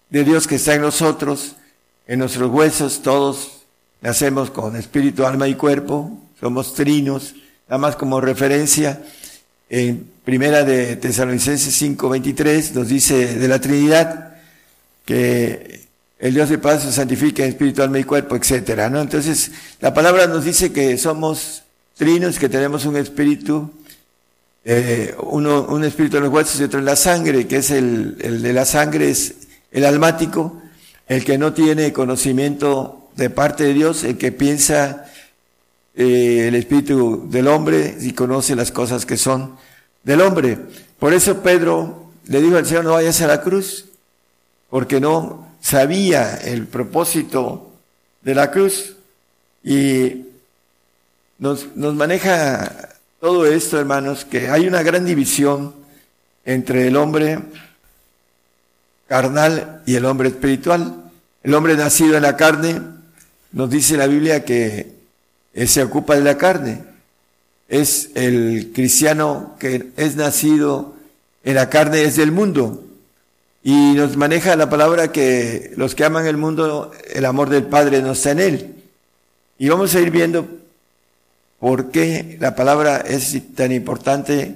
de 0.10 0.24
Dios 0.24 0.48
que 0.48 0.56
está 0.56 0.74
en 0.74 0.82
nosotros, 0.82 1.58
en 2.08 2.18
nuestros 2.18 2.50
huesos, 2.50 3.04
todos 3.04 3.66
nacemos 4.02 4.50
con 4.50 4.76
espíritu, 4.76 5.28
alma 5.28 5.48
y 5.48 5.54
cuerpo, 5.54 6.23
somos 6.44 6.74
trinos, 6.74 7.36
nada 7.70 7.78
más 7.78 7.96
como 7.96 8.20
referencia. 8.20 9.02
En 9.70 10.06
primera 10.26 10.66
de 10.66 10.98
Tesalonicenses 10.98 11.74
5:23 11.74 12.74
nos 12.74 12.90
dice 12.90 13.36
de 13.36 13.48
la 13.48 13.62
Trinidad 13.62 14.36
que 15.06 15.84
el 16.20 16.34
Dios 16.34 16.50
de 16.50 16.58
paz 16.58 16.84
se 16.84 16.92
santifica 16.92 17.44
en 17.44 17.50
espíritu, 17.50 17.82
alma 17.82 17.98
y 17.98 18.04
cuerpo, 18.04 18.36
etcétera, 18.36 18.90
¿no? 18.90 19.00
Entonces, 19.00 19.52
la 19.80 19.94
palabra 19.94 20.28
nos 20.28 20.44
dice 20.44 20.74
que 20.74 20.98
somos 20.98 21.64
trinos, 21.96 22.38
que 22.38 22.50
tenemos 22.50 22.86
un 22.86 22.98
espíritu, 22.98 23.72
eh, 24.66 25.16
uno, 25.22 25.64
un 25.70 25.86
espíritu 25.86 26.18
en 26.18 26.24
los 26.24 26.34
huesos 26.34 26.60
y 26.60 26.66
otro 26.66 26.80
en 26.80 26.86
la 26.86 26.98
sangre, 26.98 27.48
que 27.48 27.58
es 27.58 27.72
el, 27.72 28.18
el 28.20 28.42
de 28.42 28.52
la 28.52 28.66
sangre, 28.66 29.10
es 29.10 29.36
el 29.72 29.86
almático, 29.86 30.62
el 31.08 31.24
que 31.24 31.38
no 31.38 31.54
tiene 31.54 31.94
conocimiento 31.94 33.08
de 33.16 33.30
parte 33.30 33.64
de 33.64 33.74
Dios, 33.74 34.04
el 34.04 34.18
que 34.18 34.34
piensa 34.34 35.06
eh, 35.96 36.46
el 36.48 36.56
espíritu 36.56 37.30
del 37.30 37.48
hombre 37.48 37.98
y 38.02 38.14
conoce 38.14 38.56
las 38.56 38.72
cosas 38.72 39.06
que 39.06 39.18
son 39.18 39.56
del 40.04 40.22
hombre. 40.22 40.58
Por 41.00 41.14
eso 41.14 41.42
Pedro 41.44 42.12
le 42.26 42.42
dijo 42.42 42.58
al 42.58 42.66
Señor, 42.66 42.86
no 42.86 42.94
vayas 42.94 43.22
a 43.22 43.28
la 43.28 43.42
cruz, 43.42 43.86
porque 44.70 45.00
no 45.00 45.48
sabía 45.62 46.36
el 46.38 46.68
propósito 46.68 47.72
de 48.22 48.36
la 48.36 48.50
cruz. 48.50 48.96
Y 49.64 50.26
nos, 51.38 51.76
nos 51.76 51.94
maneja 51.94 52.90
todo 53.20 53.46
esto, 53.46 53.80
hermanos, 53.80 54.26
que 54.26 54.50
hay 54.50 54.68
una 54.68 54.82
gran 54.84 55.06
división 55.06 55.76
entre 56.44 56.88
el 56.88 56.98
hombre 56.98 57.40
carnal 59.08 59.84
y 59.86 59.96
el 59.96 60.06
hombre 60.06 60.30
espiritual. 60.30 61.12
El 61.44 61.54
hombre 61.54 61.76
nacido 61.76 62.16
en 62.16 62.24
la 62.24 62.36
carne, 62.36 62.82
nos 63.52 63.70
dice 63.70 63.98
la 63.98 64.08
Biblia 64.08 64.44
que 64.44 65.03
se 65.54 65.84
ocupa 65.84 66.16
de 66.16 66.22
la 66.22 66.38
carne 66.38 66.94
es 67.74 68.12
el 68.14 68.72
cristiano 68.72 69.56
que 69.60 69.90
es 69.98 70.16
nacido 70.16 70.94
en 71.44 71.56
la 71.56 71.70
carne, 71.70 72.04
es 72.04 72.16
del 72.18 72.32
mundo. 72.32 72.84
Y 73.64 73.94
nos 73.94 74.16
maneja 74.16 74.56
la 74.56 74.70
palabra 74.70 75.12
que 75.12 75.72
los 75.76 75.96
que 75.96 76.06
aman 76.06 76.28
el 76.28 76.38
mundo, 76.38 76.92
el 77.12 77.26
amor 77.26 77.50
del 77.50 77.64
Padre 77.64 78.04
no 78.04 78.12
está 78.12 78.30
en 78.30 78.40
él. 78.40 78.76
Y 79.58 79.70
vamos 79.70 79.96
a 79.96 80.02
ir 80.02 80.12
viendo 80.12 80.48
por 81.60 81.90
qué 81.90 82.38
la 82.40 82.56
palabra 82.56 82.98
es 82.98 83.36
tan 83.56 83.72
importante 83.72 84.56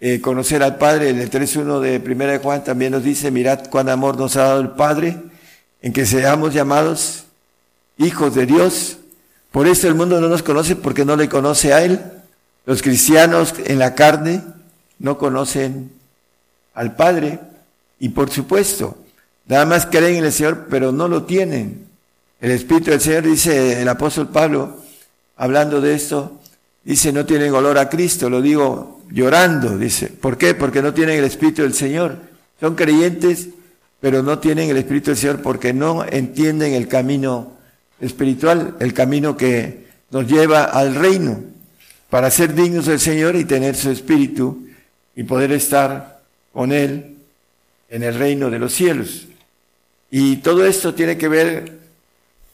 eh, 0.00 0.20
conocer 0.20 0.62
al 0.62 0.76
Padre. 0.76 1.10
En 1.10 1.20
el 1.20 1.30
3.1 1.30 1.80
de 1.80 2.02
1 2.04 2.26
de 2.26 2.38
Juan 2.38 2.62
también 2.62 2.92
nos 2.92 3.04
dice, 3.04 3.30
mirad 3.30 3.68
cuán 3.70 3.88
amor 3.88 4.18
nos 4.18 4.36
ha 4.36 4.42
dado 4.42 4.60
el 4.60 4.70
Padre, 4.70 5.16
en 5.80 5.94
que 5.94 6.04
seamos 6.04 6.52
llamados 6.52 7.24
hijos 7.96 8.34
de 8.34 8.44
Dios. 8.44 8.98
Por 9.54 9.68
eso 9.68 9.86
el 9.86 9.94
mundo 9.94 10.20
no 10.20 10.28
nos 10.28 10.42
conoce 10.42 10.74
porque 10.74 11.04
no 11.04 11.14
le 11.14 11.28
conoce 11.28 11.72
a 11.72 11.84
Él. 11.84 12.00
Los 12.66 12.82
cristianos 12.82 13.54
en 13.64 13.78
la 13.78 13.94
carne 13.94 14.42
no 14.98 15.16
conocen 15.16 15.92
al 16.74 16.96
Padre 16.96 17.38
y 18.00 18.08
por 18.08 18.30
supuesto, 18.30 18.98
nada 19.46 19.64
más 19.64 19.86
creen 19.86 20.16
en 20.16 20.24
el 20.24 20.32
Señor, 20.32 20.66
pero 20.68 20.90
no 20.90 21.06
lo 21.06 21.22
tienen. 21.22 21.86
El 22.40 22.50
Espíritu 22.50 22.90
del 22.90 23.00
Señor, 23.00 23.22
dice 23.22 23.80
el 23.80 23.88
apóstol 23.88 24.28
Pablo, 24.28 24.82
hablando 25.36 25.80
de 25.80 25.94
esto, 25.94 26.40
dice, 26.82 27.12
no 27.12 27.24
tienen 27.24 27.54
olor 27.54 27.78
a 27.78 27.88
Cristo, 27.88 28.28
lo 28.28 28.42
digo 28.42 29.02
llorando, 29.12 29.78
dice. 29.78 30.08
¿Por 30.08 30.36
qué? 30.36 30.56
Porque 30.56 30.82
no 30.82 30.92
tienen 30.92 31.20
el 31.20 31.26
Espíritu 31.26 31.62
del 31.62 31.74
Señor. 31.74 32.16
Son 32.58 32.74
creyentes, 32.74 33.50
pero 34.00 34.20
no 34.24 34.40
tienen 34.40 34.68
el 34.68 34.78
Espíritu 34.78 35.12
del 35.12 35.16
Señor 35.16 35.42
porque 35.42 35.72
no 35.72 36.04
entienden 36.04 36.72
el 36.72 36.88
camino 36.88 37.54
espiritual, 38.00 38.76
el 38.80 38.92
camino 38.92 39.36
que 39.36 39.86
nos 40.10 40.26
lleva 40.26 40.64
al 40.64 40.94
reino 40.94 41.42
para 42.10 42.30
ser 42.30 42.54
dignos 42.54 42.86
del 42.86 43.00
Señor 43.00 43.36
y 43.36 43.44
tener 43.44 43.74
su 43.74 43.90
espíritu 43.90 44.66
y 45.16 45.24
poder 45.24 45.52
estar 45.52 46.20
con 46.52 46.72
Él 46.72 47.16
en 47.88 48.02
el 48.02 48.14
reino 48.14 48.50
de 48.50 48.58
los 48.58 48.72
cielos. 48.72 49.26
Y 50.10 50.36
todo 50.36 50.64
esto 50.66 50.94
tiene 50.94 51.18
que 51.18 51.28
ver 51.28 51.78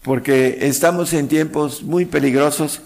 porque 0.03 0.59
estamos 0.63 1.13
en 1.13 1.29
tiempos 1.29 1.83
muy 1.83 2.07
peligrosos 2.07 2.81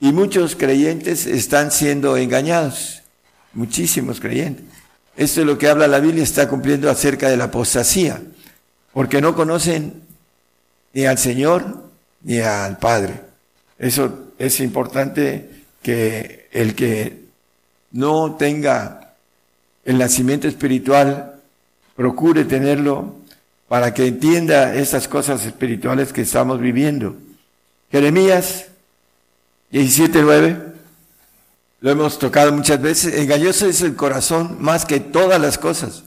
y 0.00 0.12
muchos 0.12 0.56
creyentes 0.56 1.26
están 1.26 1.70
siendo 1.70 2.16
engañados, 2.16 3.02
muchísimos 3.52 4.20
creyentes. 4.20 4.64
Esto 5.16 5.42
es 5.42 5.46
lo 5.46 5.58
que 5.58 5.68
habla 5.68 5.86
la 5.86 6.00
Biblia, 6.00 6.24
está 6.24 6.48
cumpliendo 6.48 6.90
acerca 6.90 7.28
de 7.28 7.36
la 7.36 7.44
apostasía, 7.44 8.22
porque 8.92 9.20
no 9.20 9.34
conocen 9.34 10.02
ni 10.92 11.04
al 11.04 11.18
Señor 11.18 11.83
ni 12.24 12.40
al 12.40 12.78
Padre. 12.78 13.20
Eso 13.78 14.32
es 14.38 14.60
importante 14.60 15.50
que 15.82 16.48
el 16.52 16.74
que 16.74 17.24
no 17.92 18.34
tenga 18.34 19.04
el 19.84 19.98
nacimiento 19.98 20.48
espiritual, 20.48 21.34
procure 21.94 22.44
tenerlo 22.44 23.14
para 23.68 23.94
que 23.94 24.06
entienda 24.06 24.74
esas 24.74 25.08
cosas 25.08 25.44
espirituales 25.44 26.12
que 26.12 26.22
estamos 26.22 26.60
viviendo. 26.60 27.16
Jeremías 27.90 28.66
17:9, 29.70 30.74
lo 31.80 31.90
hemos 31.90 32.18
tocado 32.18 32.52
muchas 32.52 32.80
veces, 32.80 33.14
engañoso 33.14 33.66
es 33.66 33.82
el 33.82 33.94
corazón 33.94 34.56
más 34.60 34.84
que 34.84 35.00
todas 35.00 35.40
las 35.40 35.58
cosas, 35.58 36.02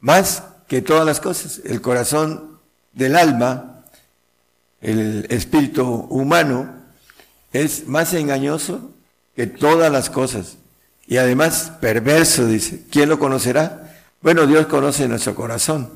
más 0.00 0.42
que 0.68 0.82
todas 0.82 1.06
las 1.06 1.20
cosas. 1.20 1.60
El 1.64 1.80
corazón 1.80 2.58
del 2.92 3.16
alma, 3.16 3.73
el 4.84 5.26
espíritu 5.30 6.06
humano, 6.10 6.68
es 7.52 7.88
más 7.88 8.12
engañoso 8.14 8.90
que 9.34 9.46
todas 9.46 9.90
las 9.90 10.10
cosas. 10.10 10.56
Y 11.06 11.16
además 11.16 11.72
perverso, 11.80 12.46
dice. 12.46 12.82
¿Quién 12.90 13.08
lo 13.08 13.18
conocerá? 13.18 13.96
Bueno, 14.20 14.46
Dios 14.46 14.66
conoce 14.66 15.08
nuestro 15.08 15.34
corazón. 15.34 15.90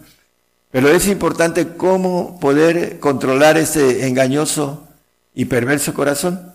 Pero 0.71 0.89
es 0.89 1.07
importante 1.07 1.77
cómo 1.77 2.39
poder 2.41 2.99
controlar 2.99 3.57
ese 3.57 4.07
engañoso 4.07 4.87
y 5.35 5.47
perverso 5.47 5.95
corazón. 5.95 6.55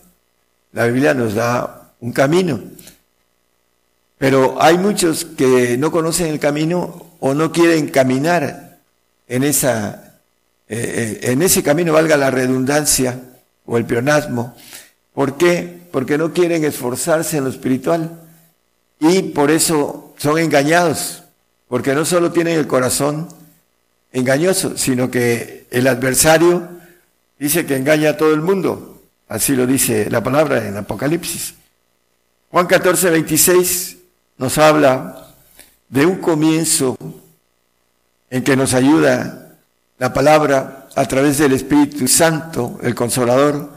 La 0.71 0.85
Biblia 0.85 1.13
nos 1.13 1.33
da 1.33 1.91
un 1.99 2.11
camino. 2.11 2.59
Pero 4.17 4.61
hay 4.61 4.77
muchos 4.77 5.25
que 5.25 5.77
no 5.77 5.91
conocen 5.91 6.27
el 6.27 6.39
camino 6.39 7.07
o 7.19 7.33
no 7.33 7.51
quieren 7.51 7.89
caminar 7.89 8.79
en 9.27 9.43
esa 9.43 10.12
eh, 10.67 11.19
eh, 11.21 11.31
en 11.31 11.41
ese 11.41 11.61
camino 11.63 11.93
valga 11.93 12.17
la 12.17 12.31
redundancia 12.31 13.19
o 13.65 13.77
el 13.77 13.85
pleonasmo. 13.85 14.55
¿Por 15.13 15.37
qué? 15.37 15.81
Porque 15.91 16.17
no 16.17 16.33
quieren 16.33 16.63
esforzarse 16.63 17.37
en 17.37 17.43
lo 17.43 17.49
espiritual 17.49 18.19
y 18.99 19.21
por 19.21 19.51
eso 19.51 20.13
son 20.17 20.39
engañados, 20.39 21.23
porque 21.67 21.93
no 21.93 22.05
solo 22.05 22.31
tienen 22.31 22.57
el 22.57 22.67
corazón 22.67 23.27
engañoso, 24.11 24.77
sino 24.77 25.11
que 25.11 25.65
el 25.71 25.87
adversario 25.87 26.69
dice 27.37 27.65
que 27.65 27.75
engaña 27.75 28.11
a 28.11 28.17
todo 28.17 28.33
el 28.33 28.41
mundo. 28.41 29.01
Así 29.27 29.55
lo 29.55 29.67
dice 29.67 30.09
la 30.09 30.23
palabra 30.23 30.67
en 30.67 30.77
Apocalipsis. 30.77 31.55
Juan 32.51 32.67
14, 32.67 33.09
26 33.09 33.97
nos 34.37 34.57
habla 34.57 35.27
de 35.89 36.05
un 36.05 36.17
comienzo 36.17 36.95
en 38.29 38.43
que 38.43 38.55
nos 38.55 38.73
ayuda 38.73 39.42
la 40.03 40.11
palabra 40.11 40.89
a 40.95 41.05
través 41.05 41.37
del 41.37 41.53
Espíritu 41.53 42.09
Santo, 42.09 42.77
el 42.83 42.93
Consolador. 42.93 43.69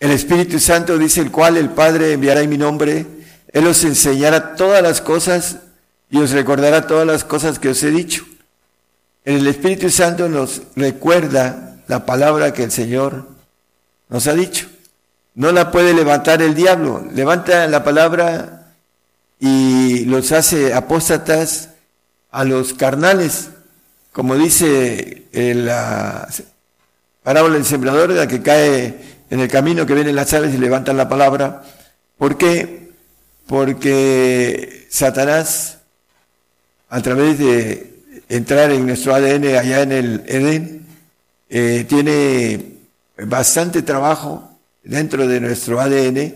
El 0.00 0.10
Espíritu 0.10 0.58
Santo 0.58 0.98
dice 0.98 1.20
el 1.20 1.30
cual 1.30 1.56
el 1.56 1.70
Padre 1.70 2.14
enviará 2.14 2.40
en 2.40 2.50
mi 2.50 2.58
nombre 2.58 3.06
él 3.52 3.64
os 3.68 3.84
enseñará 3.84 4.56
todas 4.56 4.82
las 4.82 5.00
cosas 5.00 5.58
y 6.10 6.18
os 6.18 6.32
recordará 6.32 6.88
todas 6.88 7.06
las 7.06 7.22
cosas 7.22 7.60
que 7.60 7.68
os 7.68 7.80
he 7.84 7.92
dicho. 7.92 8.24
El 9.24 9.46
Espíritu 9.46 9.88
Santo 9.88 10.28
nos 10.28 10.62
recuerda 10.74 11.76
la 11.86 12.04
palabra 12.06 12.52
que 12.52 12.64
el 12.64 12.72
Señor 12.72 13.28
nos 14.08 14.26
ha 14.26 14.34
dicho. 14.34 14.66
No 15.36 15.52
la 15.52 15.70
puede 15.70 15.94
levantar 15.94 16.42
el 16.42 16.56
diablo. 16.56 17.06
Levanta 17.14 17.68
la 17.68 17.84
palabra 17.84 18.72
y 19.38 20.06
los 20.06 20.32
hace 20.32 20.74
apóstatas 20.74 21.68
a 22.32 22.42
los 22.42 22.74
carnales, 22.74 23.50
como 24.12 24.36
dice 24.36 25.24
la 25.32 26.28
parábola 27.22 27.54
del 27.54 27.64
sembrador, 27.64 28.10
la 28.10 28.26
que 28.26 28.42
cae 28.42 28.98
en 29.30 29.40
el 29.40 29.48
camino 29.48 29.86
que 29.86 29.94
vienen 29.94 30.16
las 30.16 30.32
aves 30.32 30.54
y 30.54 30.58
levantan 30.58 30.96
la 30.96 31.08
palabra. 31.08 31.62
¿Por 32.18 32.36
qué? 32.36 32.80
porque 33.50 34.86
Satanás, 34.90 35.78
a 36.88 37.02
través 37.02 37.36
de 37.40 37.94
entrar 38.28 38.70
en 38.70 38.86
nuestro 38.86 39.12
ADN 39.12 39.56
allá 39.56 39.82
en 39.82 39.90
el 39.90 40.22
Edén, 40.28 40.86
eh, 41.48 41.84
tiene 41.88 42.76
bastante 43.26 43.82
trabajo 43.82 44.56
dentro 44.84 45.26
de 45.26 45.40
nuestro 45.40 45.80
ADN 45.80 46.32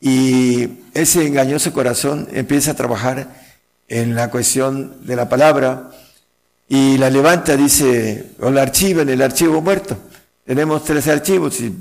y 0.00 0.68
ese 0.94 1.26
engañoso 1.26 1.72
corazón 1.72 2.28
empieza 2.30 2.70
a 2.70 2.76
trabajar 2.76 3.26
en 3.88 4.14
la 4.14 4.30
cuestión 4.30 5.04
de 5.04 5.16
la 5.16 5.28
palabra 5.28 5.90
y 6.68 6.98
la 6.98 7.10
levanta, 7.10 7.56
dice, 7.56 8.30
o 8.40 8.50
la 8.50 8.62
archiva 8.62 9.02
en 9.02 9.10
el 9.10 9.22
archivo 9.22 9.60
muerto. 9.60 9.96
Tenemos 10.44 10.84
tres 10.84 11.08
archivos 11.08 11.60
y 11.60 11.74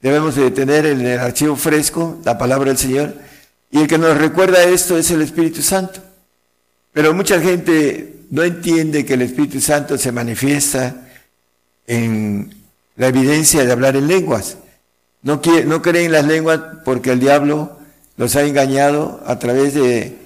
debemos 0.00 0.36
de 0.36 0.50
tener 0.50 0.86
en 0.86 1.00
el 1.00 1.18
archivo 1.18 1.56
fresco 1.56 2.18
la 2.24 2.36
palabra 2.36 2.68
del 2.68 2.78
Señor 2.78 3.14
y 3.70 3.80
el 3.80 3.86
que 3.88 3.98
nos 3.98 4.16
recuerda 4.16 4.62
esto 4.62 4.96
es 4.96 5.10
el 5.10 5.22
Espíritu 5.22 5.62
Santo. 5.62 6.00
Pero 6.92 7.12
mucha 7.12 7.40
gente 7.40 8.14
no 8.30 8.42
entiende 8.42 9.04
que 9.04 9.14
el 9.14 9.22
Espíritu 9.22 9.60
Santo 9.60 9.98
se 9.98 10.12
manifiesta 10.12 10.94
en 11.86 12.54
la 12.96 13.08
evidencia 13.08 13.64
de 13.64 13.72
hablar 13.72 13.96
en 13.96 14.06
lenguas. 14.06 14.58
No, 15.22 15.40
quiere, 15.40 15.64
no 15.64 15.82
creen 15.82 16.06
en 16.06 16.12
las 16.12 16.24
lenguas 16.24 16.60
porque 16.84 17.10
el 17.10 17.20
diablo 17.20 17.78
los 18.16 18.36
ha 18.36 18.42
engañado 18.42 19.22
a 19.26 19.38
través 19.38 19.74
de 19.74 20.18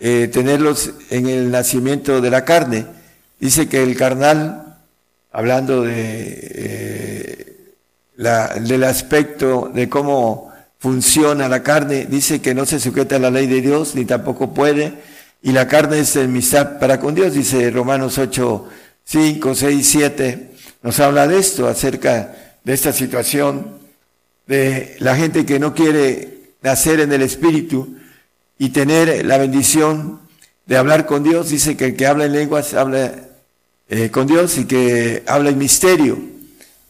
eh, 0.00 0.30
tenerlos 0.32 0.92
en 1.10 1.28
el 1.28 1.50
nacimiento 1.50 2.20
de 2.20 2.30
la 2.30 2.44
carne. 2.44 2.86
Dice 3.38 3.68
que 3.68 3.82
el 3.82 3.96
carnal, 3.96 4.78
hablando 5.30 5.82
de, 5.82 5.94
eh, 5.96 7.74
la, 8.16 8.48
del 8.54 8.84
aspecto 8.84 9.70
de 9.74 9.88
cómo 9.88 10.52
funciona 10.78 11.48
la 11.48 11.62
carne, 11.62 12.06
dice 12.06 12.40
que 12.40 12.54
no 12.54 12.66
se 12.66 12.80
sujeta 12.80 13.16
a 13.16 13.18
la 13.18 13.30
ley 13.30 13.46
de 13.46 13.60
Dios, 13.60 13.94
ni 13.94 14.04
tampoco 14.04 14.54
puede, 14.54 14.94
y 15.42 15.52
la 15.52 15.68
carne 15.68 16.00
es 16.00 16.16
enemistad 16.16 16.78
para 16.78 16.98
con 16.98 17.14
Dios, 17.14 17.34
dice 17.34 17.70
Romanos 17.70 18.18
8, 18.18 18.68
5, 19.04 19.54
6, 19.54 19.86
7, 19.86 20.50
nos 20.82 21.00
habla 21.00 21.26
de 21.26 21.38
esto, 21.38 21.68
acerca 21.68 22.34
de 22.64 22.72
esta 22.72 22.92
situación 22.92 23.78
de 24.46 24.96
la 25.00 25.16
gente 25.16 25.44
que 25.44 25.58
no 25.58 25.74
quiere 25.74 26.52
nacer 26.62 27.00
en 27.00 27.12
el 27.12 27.22
Espíritu 27.22 27.96
y 28.58 28.70
tener 28.70 29.24
la 29.26 29.38
bendición 29.38 30.20
de 30.66 30.76
hablar 30.76 31.06
con 31.06 31.22
Dios, 31.22 31.50
dice 31.50 31.76
que 31.76 31.86
el 31.86 31.96
que 31.96 32.06
habla 32.06 32.24
en 32.26 32.32
lenguas 32.32 32.74
habla 32.74 33.12
eh, 33.88 34.10
con 34.10 34.26
Dios 34.26 34.58
y 34.58 34.64
que 34.64 35.22
habla 35.26 35.50
en 35.50 35.58
misterio. 35.58 36.18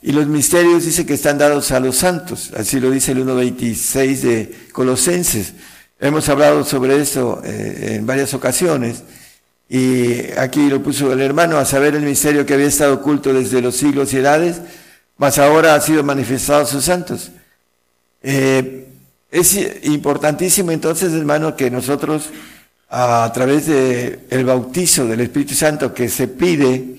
Y 0.02 0.12
los 0.12 0.26
misterios 0.26 0.84
dice 0.84 1.04
que 1.04 1.14
están 1.14 1.38
dados 1.38 1.70
a 1.72 1.80
los 1.80 1.96
santos, 1.96 2.52
así 2.56 2.80
lo 2.80 2.90
dice 2.90 3.12
el 3.12 3.26
1.26 3.26 4.20
de 4.20 4.68
Colosenses. 4.72 5.52
Hemos 6.00 6.28
hablado 6.28 6.64
sobre 6.64 7.00
eso 7.00 7.42
eh, 7.44 7.96
en 7.96 8.06
varias 8.06 8.32
ocasiones 8.34 9.02
y 9.68 10.30
aquí 10.38 10.68
lo 10.68 10.82
puso 10.82 11.12
el 11.12 11.20
hermano 11.20 11.58
a 11.58 11.64
saber 11.64 11.96
el 11.96 12.02
misterio 12.02 12.46
que 12.46 12.54
había 12.54 12.66
estado 12.66 12.94
oculto 12.94 13.32
desde 13.32 13.60
los 13.60 13.76
siglos 13.76 14.12
y 14.12 14.18
edades, 14.18 14.60
mas 15.16 15.38
ahora 15.38 15.74
ha 15.74 15.80
sido 15.80 16.04
manifestado 16.04 16.62
a 16.62 16.66
sus 16.66 16.84
santos. 16.84 17.30
Eh, 18.22 18.86
es 19.30 19.58
importantísimo 19.84 20.70
entonces, 20.70 21.12
hermano, 21.12 21.56
que 21.56 21.70
nosotros 21.70 22.30
a 22.88 23.30
través 23.34 23.66
del 23.66 24.20
el 24.30 24.44
bautizo 24.44 25.06
del 25.06 25.20
Espíritu 25.20 25.54
Santo 25.54 25.92
que 25.92 26.08
se 26.08 26.28
pide, 26.28 26.96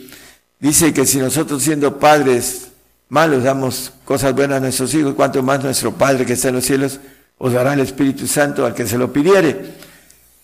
dice 0.60 0.94
que 0.94 1.06
si 1.06 1.18
nosotros 1.18 1.64
siendo 1.64 2.00
padres 2.00 2.68
malos 3.10 3.44
damos 3.44 3.94
cosas 4.04 4.34
buenas 4.34 4.58
a 4.58 4.62
nuestros 4.62 4.94
hijos, 4.94 5.14
cuanto 5.14 5.42
más 5.44 5.64
nuestro 5.64 5.94
Padre 5.94 6.26
que 6.26 6.34
está 6.34 6.50
en 6.50 6.56
los 6.56 6.66
cielos 6.66 7.00
os 7.38 7.54
dará 7.54 7.74
el 7.74 7.80
Espíritu 7.82 8.28
Santo 8.28 8.66
al 8.66 8.74
que 8.74 8.88
se 8.88 8.98
lo 8.98 9.14
pidiere. 9.14 9.74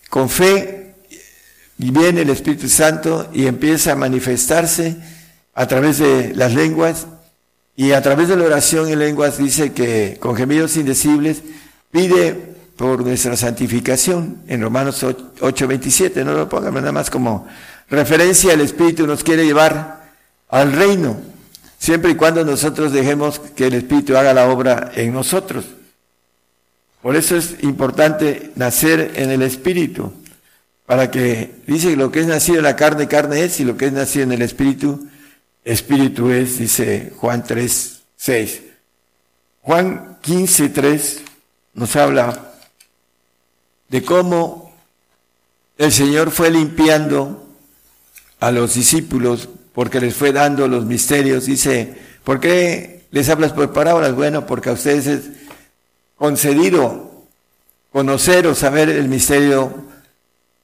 Con 0.09 0.29
fe 0.29 0.95
viene 1.77 2.21
el 2.21 2.29
Espíritu 2.29 2.69
Santo 2.69 3.29
y 3.33 3.47
empieza 3.47 3.93
a 3.93 3.95
manifestarse 3.95 4.95
a 5.55 5.67
través 5.67 5.97
de 5.97 6.33
las 6.35 6.53
lenguas 6.53 7.07
y 7.75 7.91
a 7.91 8.01
través 8.01 8.27
de 8.27 8.35
la 8.35 8.45
oración 8.45 8.89
en 8.89 8.99
lenguas 8.99 9.37
dice 9.37 9.73
que 9.73 10.17
con 10.19 10.35
gemidos 10.35 10.77
indecibles 10.77 11.41
pide 11.91 12.53
por 12.83 13.01
nuestra 13.01 13.37
santificación 13.37 14.39
en 14.45 14.61
Romanos 14.61 15.01
8:27, 15.03 16.25
no 16.25 16.33
lo 16.33 16.49
pongan 16.49 16.73
nada 16.73 16.91
más 16.91 17.09
como 17.09 17.47
referencia, 17.89 18.51
el 18.51 18.59
Espíritu 18.59 19.07
nos 19.07 19.23
quiere 19.23 19.45
llevar 19.45 20.03
al 20.49 20.73
reino 20.73 21.15
siempre 21.79 22.11
y 22.11 22.15
cuando 22.15 22.43
nosotros 22.43 22.91
dejemos 22.91 23.39
que 23.39 23.67
el 23.67 23.75
Espíritu 23.75 24.17
haga 24.17 24.33
la 24.33 24.49
obra 24.49 24.91
en 24.95 25.13
nosotros. 25.13 25.63
Por 27.01 27.15
eso 27.15 27.37
es 27.37 27.63
importante 27.63 28.51
nacer 28.57 29.13
en 29.15 29.31
el 29.31 29.43
Espíritu, 29.43 30.11
para 30.85 31.09
que 31.09 31.55
dice 31.65 31.95
lo 31.95 32.11
que 32.11 32.19
es 32.19 32.27
nacido 32.27 32.57
en 32.57 32.65
la 32.65 32.75
carne, 32.75 33.07
carne 33.07 33.45
es, 33.45 33.61
y 33.61 33.63
lo 33.63 33.77
que 33.77 33.85
es 33.85 33.93
nacido 33.93 34.25
en 34.25 34.33
el 34.33 34.41
Espíritu, 34.41 35.07
Espíritu 35.63 36.31
es, 36.31 36.57
dice 36.57 37.13
Juan 37.15 37.45
3, 37.45 38.01
6. 38.17 38.61
Juan 39.61 40.17
15, 40.21 40.67
3 40.67 41.21
nos 41.75 41.95
habla 41.95 42.49
de 43.93 44.01
cómo 44.01 44.73
el 45.77 45.91
Señor 45.91 46.31
fue 46.31 46.49
limpiando 46.49 47.45
a 48.39 48.49
los 48.49 48.73
discípulos 48.73 49.49
porque 49.71 50.01
les 50.01 50.15
fue 50.15 50.31
dando 50.31 50.67
los 50.67 50.85
misterios. 50.85 51.45
Dice, 51.45 51.93
¿por 52.23 52.39
qué 52.39 53.05
les 53.11 53.29
hablas 53.29 53.53
por 53.53 53.71
parábolas? 53.71 54.15
Bueno, 54.15 54.47
porque 54.47 54.71
a 54.71 54.73
ustedes 54.73 55.05
es 55.05 55.21
concedido 56.15 57.11
conocer 57.91 58.47
o 58.47 58.55
saber 58.55 58.89
el 58.89 59.09
misterio 59.09 59.71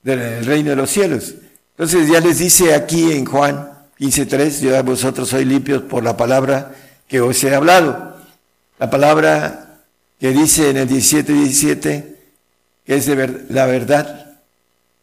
del 0.01 0.43
reino 0.43 0.71
de 0.71 0.75
los 0.77 0.89
cielos. 0.89 1.35
Entonces 1.77 2.09
ya 2.09 2.21
les 2.21 2.39
dice 2.39 2.73
aquí 2.73 3.11
en 3.11 3.25
Juan 3.25 3.69
15.3, 3.99 4.59
yo 4.61 4.75
a 4.75 4.81
vosotros 4.81 5.29
soy 5.29 5.45
limpios 5.45 5.83
por 5.83 6.03
la 6.03 6.17
palabra 6.17 6.73
que 7.07 7.21
os 7.21 7.43
he 7.43 7.53
hablado. 7.53 8.17
La 8.79 8.89
palabra 8.89 9.81
que 10.19 10.31
dice 10.31 10.71
en 10.71 10.77
el 10.77 10.89
17.17, 10.89 12.15
que 12.15 12.18
es 12.89 13.05
de 13.05 13.45
la 13.49 13.67
verdad. 13.67 14.37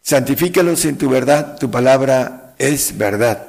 Santifícalos 0.03 0.85
en 0.85 0.99
tu 0.99 1.09
verdad, 1.09 1.57
tu 1.57 1.71
palabra 1.71 2.55
es 2.59 2.99
verdad. 2.99 3.47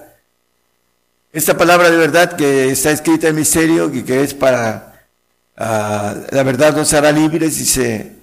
Esta 1.34 1.58
palabra 1.58 1.90
de 1.90 1.98
verdad 1.98 2.36
que 2.36 2.70
está 2.70 2.92
escrita 2.92 3.28
en 3.28 3.36
misterio 3.36 3.92
y 3.94 4.04
que 4.04 4.22
es 4.22 4.34
para 4.34 5.02
ah, 5.58 6.16
la 6.30 6.44
verdad 6.44 6.76
nos 6.76 6.94
hará 6.94 7.12
libres, 7.12 7.58
dice, 7.58 8.14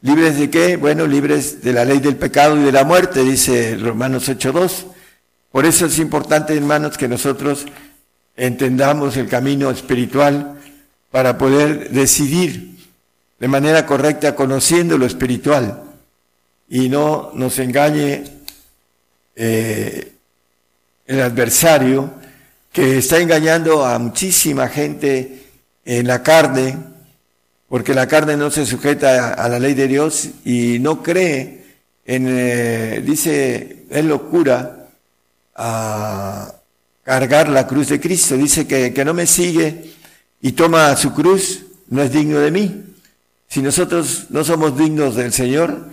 ¿libres 0.00 0.38
de 0.38 0.48
qué? 0.48 0.76
Bueno, 0.76 1.06
libres 1.06 1.62
de 1.62 1.72
la 1.74 1.84
ley 1.84 1.98
del 1.98 2.16
pecado 2.16 2.56
y 2.56 2.64
de 2.64 2.72
la 2.72 2.84
muerte, 2.84 3.22
dice 3.22 3.76
Romanos 3.78 4.28
8.2. 4.28 4.86
Por 5.52 5.66
eso 5.66 5.86
es 5.86 5.98
importante, 5.98 6.56
hermanos, 6.56 6.96
que 6.96 7.08
nosotros 7.08 7.66
entendamos 8.36 9.18
el 9.18 9.28
camino 9.28 9.70
espiritual 9.70 10.58
para 11.10 11.36
poder 11.36 11.90
decidir 11.90 12.77
de 13.38 13.48
manera 13.48 13.86
correcta 13.86 14.34
conociendo 14.34 14.98
lo 14.98 15.06
espiritual 15.06 15.82
y 16.68 16.88
no 16.88 17.30
nos 17.34 17.58
engañe 17.58 18.24
eh, 19.36 20.12
el 21.06 21.20
adversario 21.20 22.12
que 22.72 22.98
está 22.98 23.18
engañando 23.18 23.84
a 23.84 23.98
muchísima 23.98 24.68
gente 24.68 25.44
en 25.84 26.06
la 26.06 26.22
carne, 26.22 26.76
porque 27.68 27.94
la 27.94 28.06
carne 28.06 28.36
no 28.36 28.50
se 28.50 28.66
sujeta 28.66 29.32
a, 29.32 29.48
la 29.48 29.58
ley 29.58 29.74
de 29.74 29.88
Dios 29.88 30.28
y 30.44 30.78
no 30.80 31.02
cree 31.02 31.64
en, 32.04 32.26
eh, 32.28 33.02
dice, 33.04 33.84
es 33.88 34.04
locura 34.04 34.88
a 35.54 36.52
cargar 37.04 37.48
la 37.48 37.66
cruz 37.66 37.88
de 37.88 38.00
Cristo, 38.00 38.36
dice 38.36 38.66
que, 38.66 38.92
que 38.92 39.04
no 39.04 39.14
me 39.14 39.26
sigue 39.26 39.92
y 40.42 40.52
toma 40.52 40.94
su 40.96 41.14
cruz, 41.14 41.64
no 41.88 42.02
es 42.02 42.12
digno 42.12 42.38
de 42.40 42.50
mí. 42.50 42.87
Si 43.48 43.62
nosotros 43.62 44.26
no 44.28 44.44
somos 44.44 44.76
dignos 44.76 45.16
del 45.16 45.32
Señor, 45.32 45.88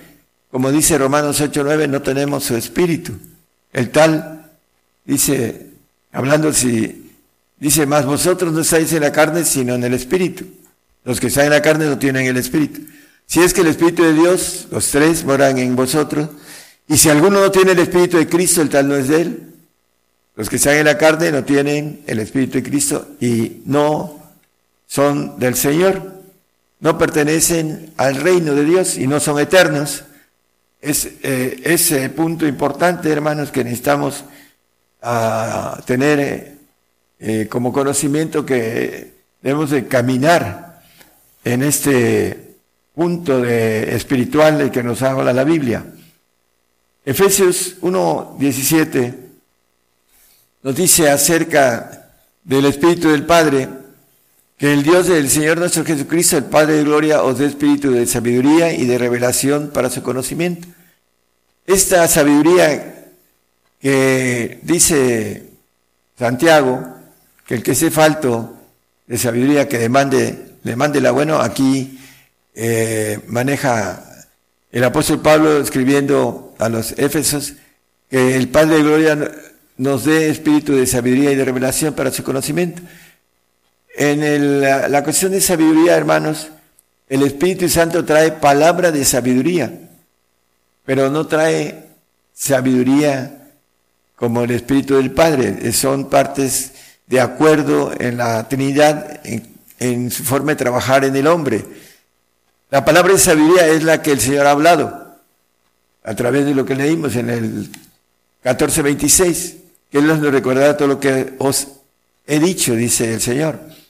como 0.52 0.72
dice 0.72 0.98
Romanos 0.98 1.42
8:9, 1.42 1.88
no 1.88 2.02
tenemos 2.02 2.44
su 2.44 2.56
espíritu. 2.56 3.14
El 3.72 3.90
tal 3.92 4.52
dice, 5.06 5.68
hablando 6.12 6.52
si, 6.54 7.12
dice, 7.60 7.86
más 7.86 8.06
vosotros 8.06 8.54
no 8.54 8.62
estáis 8.62 8.92
en 8.94 9.02
la 9.02 9.12
carne, 9.12 9.46
sino 9.46 9.76
en 9.76 9.84
el 9.84 9.94
espíritu. 9.94 10.46
Los 11.04 11.20
que 11.20 11.28
están 11.28 11.46
en 11.46 11.52
la 11.52 11.62
carne 11.62 11.86
no 11.86 11.98
tienen 11.98 12.26
el 12.26 12.38
espíritu. 12.38 12.82
Si 13.26 13.42
es 13.42 13.54
que 13.54 13.62
el 13.62 13.68
espíritu 13.68 14.04
de 14.04 14.14
Dios, 14.14 14.68
los 14.72 14.90
tres 14.92 15.24
moran 15.24 15.58
en 15.58 15.76
vosotros, 15.76 16.30
y 16.88 16.98
si 16.98 17.10
alguno 17.10 17.42
no 17.42 17.52
tiene 17.52 17.72
el 17.72 17.80
espíritu 17.80 18.18
de 18.18 18.28
Cristo, 18.28 18.62
el 18.62 18.70
tal 18.70 18.88
no 18.88 18.96
es 18.96 19.08
de 19.08 19.22
él. 19.22 19.54
Los 20.36 20.50
que 20.50 20.58
están 20.58 20.76
en 20.76 20.86
la 20.86 20.98
carne 20.98 21.32
no 21.32 21.44
tienen 21.44 22.02
el 22.06 22.20
espíritu 22.20 22.54
de 22.54 22.64
Cristo 22.64 23.08
y 23.22 23.62
no 23.66 24.20
son 24.86 25.40
del 25.40 25.56
Señor 25.56 26.15
no 26.86 27.00
pertenecen 27.00 27.94
al 27.98 28.18
reino 28.18 28.54
de 28.54 28.64
Dios 28.64 28.96
y 29.00 29.08
no 29.08 29.20
son 29.20 29.40
eternos. 29.40 30.04
Es 30.80 31.10
eh, 31.24 31.60
ese 31.64 32.12
punto 32.12 32.46
importante, 32.46 33.10
hermanos, 33.10 33.50
que 33.50 33.64
necesitamos 33.64 34.24
ah, 35.02 35.82
tener 35.88 36.20
eh, 36.20 36.58
eh, 37.18 37.48
como 37.50 37.74
conocimiento 37.74 38.46
que 38.46 39.14
debemos 39.42 39.72
de 39.72 39.88
caminar 39.88 40.84
en 41.44 41.64
este 41.64 42.54
punto 42.94 43.42
de 43.42 43.96
espiritual 43.96 44.70
que 44.70 44.84
nos 44.84 45.02
habla 45.02 45.34
la 45.34 45.44
Biblia. 45.44 45.84
Efesios 47.04 47.82
1.17 47.82 49.16
nos 50.62 50.76
dice 50.76 51.10
acerca 51.10 52.12
del 52.44 52.66
Espíritu 52.66 53.10
del 53.10 53.26
Padre, 53.26 53.85
que 54.58 54.72
el 54.72 54.84
Dios 54.84 55.08
del 55.08 55.30
Señor 55.30 55.58
nuestro 55.58 55.84
Jesucristo, 55.84 56.38
el 56.38 56.46
Padre 56.46 56.76
de 56.76 56.84
Gloria, 56.84 57.24
os 57.24 57.38
dé 57.38 57.46
espíritu 57.46 57.92
de 57.92 58.06
sabiduría 58.06 58.74
y 58.74 58.86
de 58.86 58.98
revelación 58.98 59.72
para 59.74 59.90
su 59.90 60.02
conocimiento. 60.02 60.68
Esta 61.68 62.08
sabiduría 62.08 63.10
que 63.82 64.60
dice 64.62 65.50
Santiago, 66.18 66.86
que 67.46 67.56
el 67.56 67.64
que 67.64 67.76
sea 67.76 67.92
falto 67.92 68.56
de 69.08 69.18
sabiduría 69.18 69.68
que 69.68 69.78
demande, 69.78 70.54
demande 70.64 71.02
la 71.02 71.12
bueno, 71.12 71.40
aquí 71.40 72.00
eh, 72.54 73.20
maneja 73.28 74.04
el 74.72 74.84
apóstol 74.84 75.22
Pablo 75.22 75.60
escribiendo 75.60 76.56
a 76.60 76.70
los 76.70 76.94
Éfesos 76.98 77.54
que 78.10 78.36
el 78.36 78.48
Padre 78.48 78.78
de 78.78 78.84
Gloria 78.84 79.32
nos 79.78 80.06
dé 80.06 80.30
espíritu 80.30 80.74
de 80.74 80.88
sabiduría 80.88 81.32
y 81.32 81.36
de 81.36 81.46
revelación 81.46 81.94
para 81.94 82.12
su 82.12 82.24
conocimiento. 82.24 82.82
En 83.98 84.60
la, 84.62 85.04
cuestión 85.04 85.32
de 85.32 85.40
sabiduría, 85.40 85.96
hermanos, 85.96 86.50
el 87.08 87.24
Espíritu 87.24 87.70
Santo 87.70 88.04
trae 88.04 88.34
palabra 88.34 88.92
de 88.92 89.06
sabiduría, 89.06 89.72
pero 90.84 91.10
no 91.10 91.28
trae 91.28 91.86
sabiduría 92.34 93.52
como 94.18 94.44
el 94.44 94.52
Espíritu 94.52 94.96
del 94.96 95.12
Padre. 95.12 95.72
Son 95.72 96.10
partes 96.10 96.74
de 97.08 97.22
acuerdo 97.22 97.94
en 97.98 98.18
la 98.18 98.46
Trinidad, 98.50 99.22
en, 99.80 100.12
su 100.12 100.24
forma 100.26 100.52
de 100.52 100.58
trabajar 100.58 101.06
en 101.06 101.16
el 101.16 101.28
hombre. 101.28 101.64
La 102.72 102.84
palabra 102.84 103.14
de 103.14 103.20
sabiduría 103.20 103.68
es 103.68 103.84
la 103.84 104.02
que 104.02 104.12
el 104.12 104.20
Señor 104.20 104.46
ha 104.46 104.52
hablado 104.52 105.20
a 106.04 106.16
través 106.16 106.46
de 106.46 106.54
lo 106.54 106.66
que 106.66 106.76
leímos 106.76 107.16
en 107.16 107.30
el 107.30 107.72
14:26, 108.44 109.56
que 109.90 110.00
Él 110.00 110.08
nos 110.08 110.20
recordará 110.20 110.76
todo 110.76 110.90
lo 110.90 111.00
que 111.00 111.36
os 111.38 111.68
he 112.28 112.40
dicho, 112.40 112.76
dice 112.76 113.14
el 113.14 113.22
Señor 113.22 113.85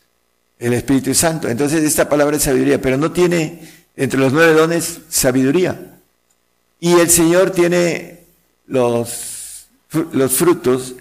el 0.59 0.73
Espíritu 0.73 1.13
Santo. 1.13 1.49
Entonces 1.49 1.83
esta 1.83 2.07
palabra 2.07 2.37
es 2.37 2.43
sabiduría, 2.43 2.81
pero 2.81 2.97
no 2.97 3.11
tiene 3.11 3.61
entre 3.95 4.19
los 4.19 4.33
nueve 4.33 4.53
dones 4.53 4.99
sabiduría. 5.09 5.99
Y 6.79 6.93
el 6.93 7.09
Señor 7.09 7.51
tiene 7.51 8.21
los, 8.67 9.67
los 10.11 10.31
frutos 10.33 10.95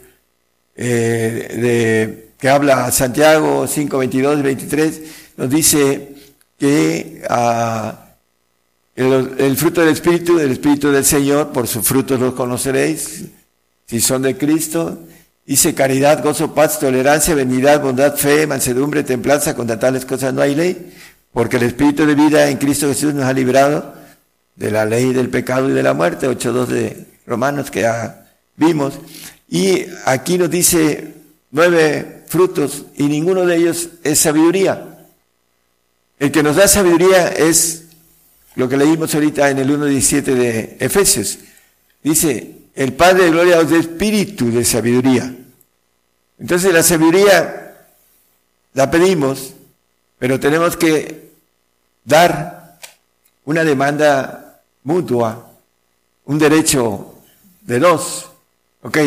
eh, 0.76 1.56
de, 1.60 2.30
que 2.38 2.48
habla 2.48 2.90
Santiago 2.90 3.66
5, 3.66 3.98
22, 3.98 4.42
23, 4.42 5.02
nos 5.36 5.50
dice 5.50 6.14
que 6.58 7.22
ah, 7.28 8.08
el, 8.94 9.34
el, 9.38 9.56
fruto 9.56 9.80
del 9.80 9.90
Espíritu, 9.90 10.36
del 10.36 10.52
Espíritu 10.52 10.90
del 10.90 11.04
Señor, 11.04 11.52
por 11.52 11.66
sus 11.66 11.86
frutos 11.86 12.20
los 12.20 12.34
conoceréis, 12.34 13.24
si 13.86 14.00
son 14.00 14.22
de 14.22 14.36
Cristo, 14.36 15.00
Dice 15.46 15.74
caridad, 15.74 16.22
gozo, 16.22 16.54
paz, 16.54 16.78
tolerancia, 16.78 17.34
benignidad, 17.34 17.82
bondad, 17.82 18.16
fe, 18.16 18.46
mansedumbre, 18.46 19.02
templanza, 19.02 19.54
contra 19.54 19.78
tales 19.78 20.06
cosas 20.06 20.32
no 20.32 20.40
hay 20.40 20.54
ley, 20.54 20.94
porque 21.32 21.56
el 21.56 21.64
Espíritu 21.64 22.06
de 22.06 22.14
vida 22.14 22.48
en 22.48 22.56
Cristo 22.56 22.88
Jesús 22.88 23.12
nos 23.12 23.26
ha 23.26 23.32
librado 23.32 23.94
de 24.56 24.70
la 24.70 24.86
ley 24.86 25.12
del 25.12 25.28
pecado 25.28 25.68
y 25.68 25.72
de 25.72 25.82
la 25.82 25.92
muerte, 25.92 26.28
8.2 26.28 26.66
de 26.66 27.06
Romanos 27.26 27.70
que 27.70 27.82
ya 27.82 28.26
vimos. 28.56 28.94
Y 29.48 29.84
aquí 30.06 30.38
nos 30.38 30.50
dice 30.50 31.14
nueve 31.50 32.24
frutos 32.26 32.86
y 32.96 33.04
ninguno 33.04 33.44
de 33.44 33.56
ellos 33.56 33.90
es 34.02 34.18
sabiduría. 34.18 35.06
El 36.18 36.32
que 36.32 36.42
nos 36.42 36.56
da 36.56 36.66
sabiduría 36.68 37.28
es 37.28 37.84
lo 38.54 38.68
que 38.68 38.76
leímos 38.76 39.14
ahorita 39.14 39.50
en 39.50 39.58
el 39.58 39.70
1.17 39.70 40.22
de 40.22 40.76
Efesios. 40.80 41.38
Dice, 42.02 42.54
el 42.74 42.92
Padre 42.92 43.24
de 43.24 43.30
Gloria 43.30 43.60
os 43.60 43.70
dé 43.70 43.78
espíritu 43.78 44.50
de 44.50 44.64
sabiduría. 44.64 45.32
Entonces 46.38 46.72
la 46.72 46.82
sabiduría 46.82 47.76
la 48.74 48.90
pedimos, 48.90 49.54
pero 50.18 50.40
tenemos 50.40 50.76
que 50.76 51.30
dar 52.04 52.78
una 53.44 53.62
demanda 53.62 54.60
mutua, 54.82 55.50
un 56.24 56.38
derecho 56.38 57.14
de 57.62 57.78
dos. 57.78 58.30
Ok, 58.82 58.98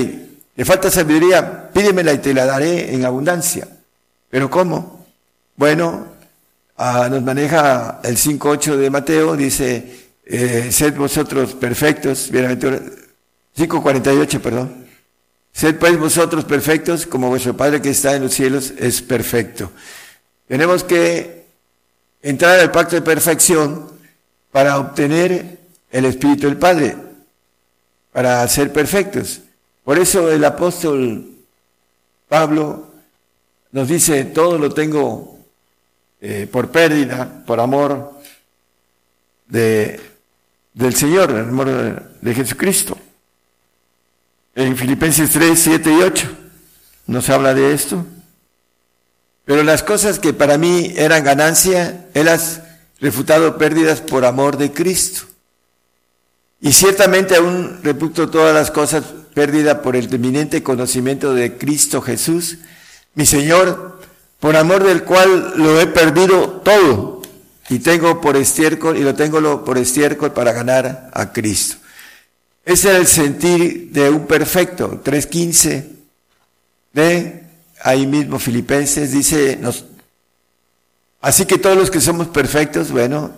le 0.55 0.65
falta 0.65 0.89
sabiduría, 0.89 1.69
pídemela 1.69 2.13
y 2.13 2.19
te 2.19 2.33
la 2.33 2.45
daré 2.45 2.93
en 2.93 3.03
abundancia. 3.03 3.67
¿Pero 4.29 4.49
cómo? 4.49 5.05
Bueno, 5.57 6.07
ah, 6.77 7.07
nos 7.09 7.21
maneja 7.21 7.99
el 8.03 8.15
5.8 8.15 8.77
de 8.77 8.89
Mateo, 8.89 9.35
dice, 9.35 10.07
eh, 10.25 10.69
sed 10.71 10.95
vosotros 10.95 11.53
perfectos, 11.53 12.29
bienaventurados 12.31 13.06
5.48, 13.57 14.39
perdón. 14.39 14.85
Sed 15.51 15.77
pues 15.77 15.97
vosotros 15.97 16.45
perfectos 16.45 17.07
como 17.07 17.29
vuestro 17.29 17.57
Padre 17.57 17.81
que 17.81 17.89
está 17.89 18.15
en 18.15 18.23
los 18.23 18.33
cielos 18.33 18.71
es 18.77 19.01
perfecto. 19.01 19.71
Tenemos 20.47 20.83
que 20.83 21.45
entrar 22.21 22.59
al 22.59 22.71
pacto 22.71 22.95
de 22.95 23.01
perfección 23.01 23.91
para 24.51 24.77
obtener 24.77 25.57
el 25.89 26.05
Espíritu 26.05 26.45
del 26.45 26.57
Padre, 26.57 26.95
para 28.11 28.47
ser 28.47 28.71
perfectos. 28.71 29.41
Por 29.83 29.97
eso 29.97 30.31
el 30.31 30.45
apóstol 30.45 31.27
Pablo 32.29 32.91
nos 33.71 33.87
dice, 33.87 34.25
todo 34.25 34.59
lo 34.59 34.71
tengo 34.71 35.39
eh, 36.21 36.47
por 36.51 36.69
pérdida, 36.69 37.43
por 37.47 37.59
amor 37.59 38.13
de, 39.47 39.99
del 40.73 40.93
Señor, 40.95 41.31
el 41.31 41.39
amor 41.39 41.67
de 42.21 42.35
Jesucristo. 42.35 42.95
En 44.57 44.75
Filipenses 44.75 45.29
3, 45.29 45.59
7 45.59 45.93
y 45.93 46.01
8 46.01 46.27
nos 47.05 47.29
habla 47.29 47.53
de 47.53 47.75
esto. 47.75 48.03
Pero 49.45 49.61
las 49.61 49.83
cosas 49.83 50.17
que 50.17 50.33
para 50.33 50.57
mí 50.57 50.93
eran 50.97 51.23
ganancia, 51.23 52.07
Él 52.15 52.25
las 52.25 52.61
refutado 52.99 53.59
pérdidas 53.59 54.01
por 54.01 54.25
amor 54.25 54.57
de 54.57 54.73
Cristo. 54.73 55.27
Y 56.59 56.73
ciertamente 56.73 57.35
aún 57.35 57.81
reputo 57.83 58.31
todas 58.31 58.51
las 58.51 58.71
cosas 58.71 59.03
pérdidas 59.35 59.77
por 59.81 59.95
el 59.95 60.11
eminente 60.11 60.63
conocimiento 60.63 61.35
de 61.35 61.59
Cristo 61.59 62.01
Jesús, 62.01 62.57
mi 63.13 63.27
Señor, 63.27 64.01
por 64.39 64.55
amor 64.55 64.83
del 64.83 65.03
cual 65.03 65.53
lo 65.57 65.79
he 65.79 65.85
perdido 65.85 66.61
todo 66.65 67.21
y 67.69 67.77
tengo 67.77 68.21
por 68.21 68.35
estiércol 68.35 68.97
y 68.97 69.03
lo 69.03 69.13
tengo 69.13 69.63
por 69.63 69.77
estiércol 69.77 70.31
para 70.31 70.51
ganar 70.51 71.11
a 71.13 71.31
Cristo. 71.31 71.77
Ese 72.67 72.89
era 72.89 72.97
el 72.97 73.07
sentir 73.07 73.93
de 73.93 74.09
un 74.09 74.27
perfecto. 74.27 75.01
3.15 75.01 75.85
de 76.91 77.43
ahí 77.81 78.05
mismo 78.05 78.39
Filipenses 78.39 79.13
dice, 79.13 79.55
nos, 79.55 79.85
así 81.21 81.45
que 81.45 81.57
todos 81.59 81.77
los 81.77 81.89
que 81.89 82.01
somos 82.01 82.27
perfectos, 82.27 82.91
bueno, 82.91 83.31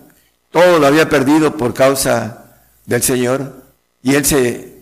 todo 0.50 0.80
lo 0.80 0.88
había 0.88 1.10
perdido 1.10 1.56
por 1.58 1.76
causa 1.76 2.64
del 2.88 3.04
Señor 3.04 3.54
y 4.02 4.16
Él 4.16 4.26
se, 4.26 4.74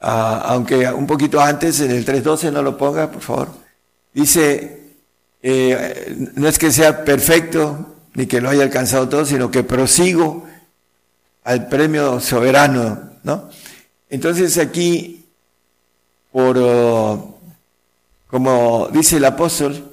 ah, 0.00 0.42
aunque 0.46 0.90
un 0.92 1.06
poquito 1.06 1.40
antes, 1.40 1.78
en 1.78 1.92
el 1.92 2.04
3.12 2.04 2.50
no 2.50 2.62
lo 2.62 2.76
ponga, 2.76 3.12
por 3.12 3.22
favor, 3.22 3.50
dice, 4.12 4.80
eh, 5.42 6.32
no 6.34 6.48
es 6.48 6.58
que 6.58 6.72
sea 6.72 7.04
perfecto 7.04 7.94
ni 8.14 8.26
que 8.26 8.40
lo 8.40 8.48
haya 8.48 8.64
alcanzado 8.64 9.08
todo, 9.08 9.24
sino 9.24 9.48
que 9.48 9.62
prosigo 9.62 10.44
al 11.44 11.68
premio 11.68 12.18
soberano, 12.18 13.10
¿no? 13.22 13.48
Entonces 14.08 14.58
aquí, 14.58 15.24
por, 16.32 16.56
oh, 16.58 17.38
como 18.28 18.88
dice 18.92 19.16
el 19.16 19.24
apóstol, 19.24 19.92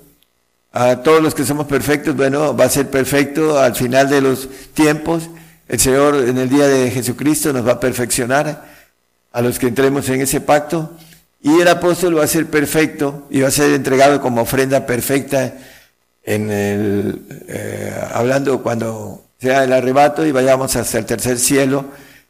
a 0.71 0.97
todos 1.03 1.21
los 1.21 1.35
que 1.35 1.45
somos 1.45 1.67
perfectos, 1.67 2.15
bueno, 2.15 2.55
va 2.55 2.65
a 2.65 2.69
ser 2.69 2.89
perfecto 2.89 3.59
al 3.59 3.75
final 3.75 4.09
de 4.09 4.21
los 4.21 4.49
tiempos. 4.73 5.29
El 5.67 5.79
Señor 5.79 6.15
en 6.15 6.37
el 6.37 6.49
día 6.49 6.67
de 6.67 6.89
Jesucristo 6.89 7.53
nos 7.53 7.65
va 7.67 7.73
a 7.73 7.79
perfeccionar 7.79 8.65
a 9.31 9.41
los 9.41 9.59
que 9.59 9.67
entremos 9.67 10.09
en 10.09 10.21
ese 10.21 10.41
pacto. 10.41 10.91
Y 11.41 11.59
el 11.59 11.67
apóstol 11.67 12.17
va 12.17 12.23
a 12.23 12.27
ser 12.27 12.47
perfecto 12.47 13.27
y 13.29 13.41
va 13.41 13.49
a 13.49 13.51
ser 13.51 13.71
entregado 13.73 14.21
como 14.21 14.41
ofrenda 14.41 14.85
perfecta 14.85 15.53
en 16.23 16.49
el, 16.49 17.21
eh, 17.47 17.93
hablando 18.13 18.63
cuando 18.63 19.25
sea 19.39 19.65
el 19.65 19.73
arrebato 19.73 20.25
y 20.25 20.31
vayamos 20.31 20.75
hasta 20.75 20.97
el 20.97 21.05
tercer 21.05 21.37
cielo, 21.37 21.85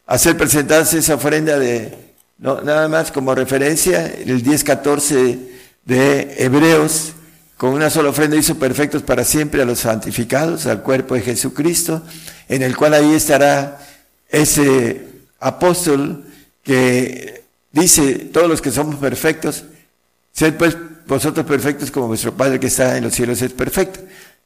hacer 0.05 0.37
presentarse 0.37 0.97
esa 0.97 1.15
ofrenda 1.15 1.57
de, 1.57 1.93
no, 2.37 2.61
nada 2.61 2.87
más 2.87 3.11
como 3.11 3.33
referencia, 3.35 4.05
el 4.05 4.43
10-14 4.43 5.39
de 5.85 6.35
Hebreos, 6.37 7.13
con 7.57 7.71
una 7.73 7.89
sola 7.89 8.09
ofrenda 8.09 8.35
hizo 8.35 8.55
perfectos 8.55 9.03
para 9.03 9.23
siempre 9.23 9.61
a 9.61 9.65
los 9.65 9.79
santificados, 9.79 10.65
al 10.65 10.81
cuerpo 10.81 11.15
de 11.15 11.21
Jesucristo, 11.21 12.03
en 12.49 12.61
el 12.61 12.75
cual 12.75 12.93
ahí 12.93 13.13
estará 13.13 13.79
ese 14.29 15.07
apóstol 15.39 16.25
que 16.63 17.43
dice, 17.71 18.15
todos 18.33 18.49
los 18.49 18.61
que 18.61 18.71
somos 18.71 18.95
perfectos, 18.95 19.65
sed 20.31 20.55
pues 20.55 20.75
vosotros 21.05 21.45
perfectos 21.45 21.91
como 21.91 22.07
vuestro 22.07 22.33
Padre 22.33 22.59
que 22.59 22.67
está 22.67 22.97
en 22.97 23.03
los 23.03 23.13
cielos 23.13 23.41
es 23.41 23.51
perfecto. 23.53 23.99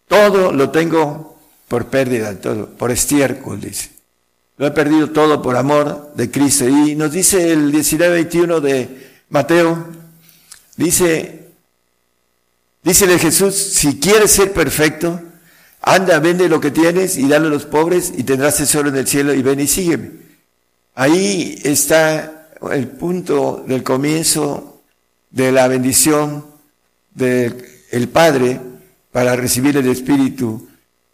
Todo 0.07 0.51
lo 0.51 0.69
tengo 0.69 1.39
por 1.67 1.87
pérdida, 1.87 2.35
todo, 2.39 2.69
por 2.69 2.91
estiércol, 2.91 3.59
dice. 3.59 3.96
Lo 4.57 4.67
he 4.67 4.71
perdido 4.71 5.11
todo 5.11 5.41
por 5.41 5.55
amor 5.55 6.13
de 6.15 6.31
Cristo. 6.31 6.67
Y 6.67 6.95
nos 6.95 7.11
dice 7.11 7.51
el 7.51 7.71
19-21 7.71 8.59
de 8.59 9.09
Mateo, 9.29 9.87
dice, 10.75 11.37
Dícele 12.87 13.19
Jesús, 13.19 13.53
si 13.53 13.99
quieres 13.99 14.31
ser 14.31 14.53
perfecto, 14.53 15.21
anda, 15.81 16.19
vende 16.19 16.47
lo 16.47 16.61
que 16.61 16.71
tienes 16.71 17.17
y 17.17 17.27
dale 17.27 17.47
a 17.47 17.49
los 17.49 17.65
pobres 17.65 18.13
y 18.15 18.23
tendrás 18.23 18.55
tesoro 18.55 18.87
en 18.87 18.95
el 18.95 19.05
cielo 19.05 19.33
y 19.33 19.41
ven 19.41 19.59
y 19.59 19.67
sígueme. 19.67 20.11
Ahí 20.95 21.59
está 21.65 22.47
el 22.71 22.87
punto 22.87 23.63
del 23.67 23.83
comienzo 23.83 24.81
de 25.31 25.51
la 25.51 25.67
bendición 25.67 26.45
del 27.13 28.07
Padre 28.13 28.61
para 29.11 29.35
recibir 29.35 29.75
el 29.75 29.89
Espíritu 29.89 30.69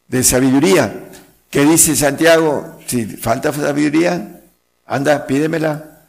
de 0.08 0.24
sabiduría. 0.24 1.10
¿Qué 1.54 1.64
dice 1.66 1.96
Santiago? 1.96 2.80
Si 2.88 3.06
falta 3.06 3.54
sabiduría, 3.54 4.42
anda, 4.88 5.28
pídemela. 5.28 6.02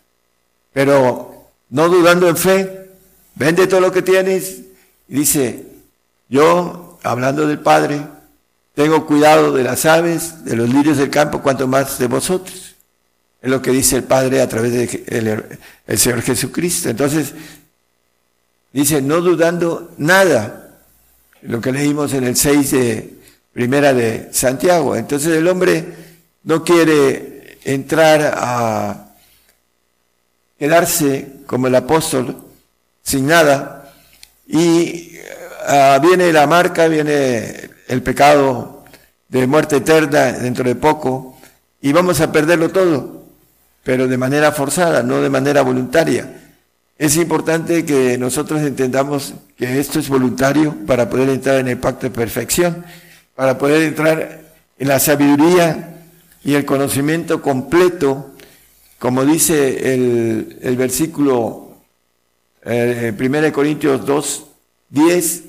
Pero 0.73 1.51
no 1.69 1.89
dudando 1.91 2.31
en 2.31 2.37
fe, 2.39 2.89
vende 3.35 3.67
todo 3.67 3.81
lo 3.81 3.93
que 3.93 4.01
tienes 4.01 4.63
dice, 5.07 5.67
yo, 6.31 6.99
hablando 7.03 7.47
del 7.47 7.59
Padre, 7.59 8.01
tengo 8.75 9.05
cuidado 9.05 9.53
de 9.53 9.65
las 9.65 9.85
aves, 9.85 10.47
de 10.47 10.57
los 10.57 10.71
lirios 10.71 10.97
del 10.97 11.11
campo, 11.11 11.43
cuanto 11.43 11.69
más 11.69 11.99
de 11.99 12.07
vosotros. 12.07 12.75
Es 13.43 13.51
lo 13.51 13.61
que 13.61 13.71
dice 13.71 13.97
el 13.97 14.05
Padre 14.05 14.41
a 14.41 14.49
través 14.49 14.73
del 14.73 15.59
el 15.87 15.99
Señor 15.99 16.23
Jesucristo. 16.23 16.89
Entonces, 16.89 17.35
dice, 18.73 19.03
no 19.03 19.21
dudando 19.21 19.93
nada, 19.99 20.81
lo 21.43 21.61
que 21.61 21.71
leímos 21.71 22.15
en 22.15 22.25
el 22.25 22.35
6 22.35 22.71
de 22.71 23.14
primera 23.55 23.95
de 23.95 24.29
Santiago. 24.33 24.95
Entonces 24.97 25.35
el 25.35 25.49
hombre 25.49 25.87
no 26.43 26.63
quiere 26.63 27.59
entrar 27.65 28.35
a 28.37 29.15
quedarse 30.59 31.29
como 31.47 31.69
el 31.69 31.75
apóstol 31.75 32.37
sin 33.03 33.27
nada, 33.27 33.93
y 34.47 35.13
ah, 35.67 35.99
viene 36.03 36.33
la 36.33 36.47
marca, 36.47 36.89
viene 36.89 37.71
el 37.89 38.03
pecado 38.03 38.85
de 39.29 39.47
muerte 39.47 39.77
eterna 39.77 40.33
dentro 40.33 40.65
de 40.65 40.75
poco 40.75 41.39
y 41.81 41.93
vamos 41.93 42.21
a 42.21 42.33
perderlo 42.33 42.71
todo, 42.71 43.25
pero 43.83 44.09
de 44.09 44.17
manera 44.17 44.53
forzada, 44.53 45.03
no 45.03 45.21
de 45.21 45.31
manera 45.31 45.63
voluntaria. 45.63 46.41
Es 46.97 47.17
importante 47.17 47.85
que 47.85 48.17
nosotros 48.17 48.63
entendamos 48.63 49.35
que 49.57 49.81
esto 49.81 49.99
es 49.99 50.09
voluntario 50.09 50.75
para 50.87 51.11
poder 51.11 51.29
entrar 51.29 51.57
en 51.57 51.69
el 51.69 51.79
pacto 51.79 52.07
de 52.07 52.11
perfección, 52.11 52.85
para 53.35 53.59
poder 53.59 53.83
entrar 53.83 54.53
en 54.79 54.89
la 54.89 54.99
sabiduría 54.99 56.03
y 56.45 56.55
el 56.55 56.65
conocimiento 56.65 57.41
completo, 57.41 58.33
como 58.99 59.25
dice 59.25 59.95
el, 59.95 60.77
versículo 60.77 61.79
eh, 62.65 63.13
1 63.19 63.53
Corintios 63.53 64.05
2, 64.05 64.45
10, 64.91 65.43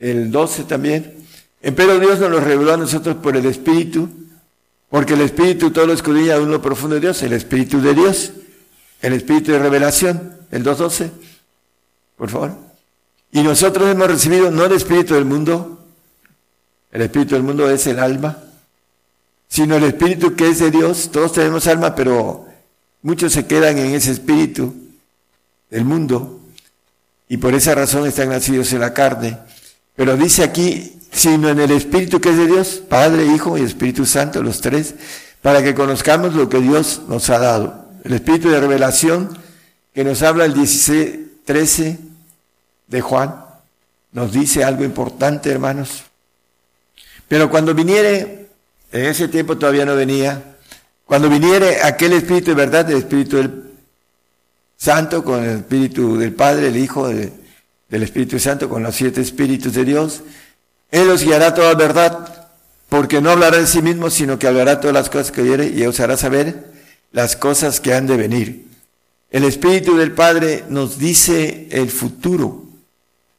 el 0.00 0.30
12 0.30 0.64
también. 0.64 1.14
Pero 1.60 1.98
Dios 1.98 2.18
nos 2.20 2.30
lo 2.30 2.40
reveló 2.40 2.74
a 2.74 2.76
nosotros 2.76 3.16
por 3.16 3.36
el 3.36 3.46
Espíritu, 3.46 4.08
porque 4.88 5.14
el 5.14 5.22
Espíritu 5.22 5.70
todo 5.70 5.86
lo 5.86 5.92
escudriña 5.92 6.36
aún 6.36 6.50
lo 6.50 6.62
profundo 6.62 6.94
de 6.94 7.00
Dios, 7.00 7.22
el 7.22 7.32
Espíritu 7.32 7.80
de 7.80 7.94
Dios, 7.94 8.32
el 9.02 9.12
Espíritu 9.12 9.52
de 9.52 9.58
revelación, 9.58 10.36
el 10.50 10.64
2.12, 10.64 11.10
por 12.16 12.30
favor. 12.30 12.52
Y 13.32 13.42
nosotros 13.42 13.90
hemos 13.90 14.06
recibido 14.06 14.50
no 14.50 14.64
el 14.64 14.72
Espíritu 14.72 15.14
del 15.14 15.24
mundo, 15.24 15.85
el 16.96 17.02
Espíritu 17.02 17.34
del 17.34 17.44
mundo 17.44 17.68
es 17.68 17.86
el 17.88 17.98
alma, 17.98 18.38
sino 19.48 19.76
el 19.76 19.84
Espíritu 19.84 20.34
que 20.34 20.48
es 20.48 20.60
de 20.60 20.70
Dios. 20.70 21.10
Todos 21.12 21.34
tenemos 21.34 21.66
alma, 21.66 21.94
pero 21.94 22.46
muchos 23.02 23.34
se 23.34 23.44
quedan 23.44 23.76
en 23.76 23.94
ese 23.94 24.12
Espíritu 24.12 24.74
del 25.68 25.84
mundo 25.84 26.40
y 27.28 27.36
por 27.36 27.52
esa 27.52 27.74
razón 27.74 28.06
están 28.06 28.30
nacidos 28.30 28.72
en 28.72 28.80
la 28.80 28.94
carne. 28.94 29.36
Pero 29.94 30.16
dice 30.16 30.42
aquí, 30.42 30.98
sino 31.12 31.50
en 31.50 31.60
el 31.60 31.70
Espíritu 31.72 32.18
que 32.18 32.30
es 32.30 32.38
de 32.38 32.46
Dios, 32.46 32.80
Padre, 32.88 33.26
Hijo 33.26 33.58
y 33.58 33.60
Espíritu 33.60 34.06
Santo, 34.06 34.42
los 34.42 34.62
tres, 34.62 34.94
para 35.42 35.62
que 35.62 35.74
conozcamos 35.74 36.32
lo 36.32 36.48
que 36.48 36.60
Dios 36.60 37.02
nos 37.08 37.28
ha 37.28 37.38
dado. 37.38 37.90
El 38.04 38.14
Espíritu 38.14 38.48
de 38.48 38.58
revelación 38.58 39.36
que 39.92 40.02
nos 40.02 40.22
habla 40.22 40.46
el 40.46 40.54
16, 40.54 41.18
13 41.44 41.98
de 42.86 43.00
Juan, 43.02 43.36
nos 44.12 44.32
dice 44.32 44.64
algo 44.64 44.82
importante, 44.82 45.50
hermanos. 45.50 46.05
Pero 47.28 47.50
cuando 47.50 47.74
viniere, 47.74 48.48
en 48.92 49.04
ese 49.04 49.28
tiempo 49.28 49.58
todavía 49.58 49.84
no 49.84 49.96
venía, 49.96 50.56
cuando 51.04 51.28
viniere 51.28 51.82
aquel 51.82 52.12
Espíritu 52.12 52.50
de 52.50 52.54
verdad, 52.54 52.90
el 52.90 52.98
Espíritu 52.98 53.36
del 53.36 53.64
Santo, 54.76 55.24
con 55.24 55.42
el 55.42 55.58
Espíritu 55.58 56.16
del 56.18 56.34
Padre, 56.34 56.68
el 56.68 56.76
Hijo 56.76 57.08
del 57.08 58.02
Espíritu 58.02 58.38
Santo, 58.38 58.68
con 58.68 58.82
los 58.82 58.94
siete 58.94 59.20
Espíritus 59.20 59.72
de 59.72 59.84
Dios. 59.84 60.22
Él 60.90 61.08
os 61.10 61.22
guiará 61.22 61.54
toda 61.54 61.74
verdad, 61.74 62.48
porque 62.88 63.20
no 63.20 63.30
hablará 63.30 63.58
de 63.58 63.66
sí 63.66 63.82
mismo, 63.82 64.10
sino 64.10 64.38
que 64.38 64.46
hablará 64.46 64.80
todas 64.80 64.94
las 64.94 65.10
cosas 65.10 65.32
que 65.32 65.42
oyere 65.42 65.68
y 65.68 65.84
os 65.84 65.98
hará 66.00 66.16
saber 66.16 66.66
las 67.12 67.36
cosas 67.36 67.80
que 67.80 67.94
han 67.94 68.06
de 68.06 68.16
venir. 68.16 68.66
El 69.30 69.44
Espíritu 69.44 69.96
del 69.96 70.12
Padre 70.12 70.64
nos 70.68 70.98
dice 70.98 71.68
el 71.70 71.90
futuro. 71.90 72.64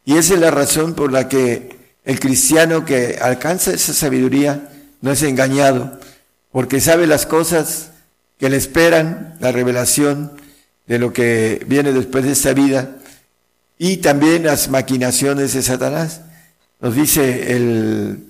Y 0.06 0.17
esa 0.17 0.34
es 0.34 0.39
la 0.39 0.52
razón 0.52 0.93
por 0.93 1.12
la 1.12 1.28
que 1.28 1.77
el 2.08 2.22
cristiano 2.22 2.86
que 2.86 3.20
alcanza 3.22 3.74
esa 3.74 3.93
sabiduría 3.93 4.70
no 5.02 5.12
es 5.12 5.22
engañado, 5.24 6.00
porque 6.54 6.80
sabe 6.80 7.06
las 7.06 7.26
cosas 7.26 7.89
que 8.39 8.50
le 8.50 8.56
esperan, 8.56 9.36
la 9.41 9.52
revelación 9.52 10.32
de 10.86 11.00
lo 11.00 11.12
que 11.12 11.62
viene 11.67 11.91
después 11.91 12.24
de 12.24 12.32
esta 12.32 12.54
vida, 12.54 12.96
y 13.78 13.98
también 13.98 14.46
las 14.46 14.70
maquinaciones 14.70 15.54
de 15.54 15.62
Satanás. 15.62 16.22
Nos 16.80 16.96
dice 16.96 17.54
el, 17.58 18.24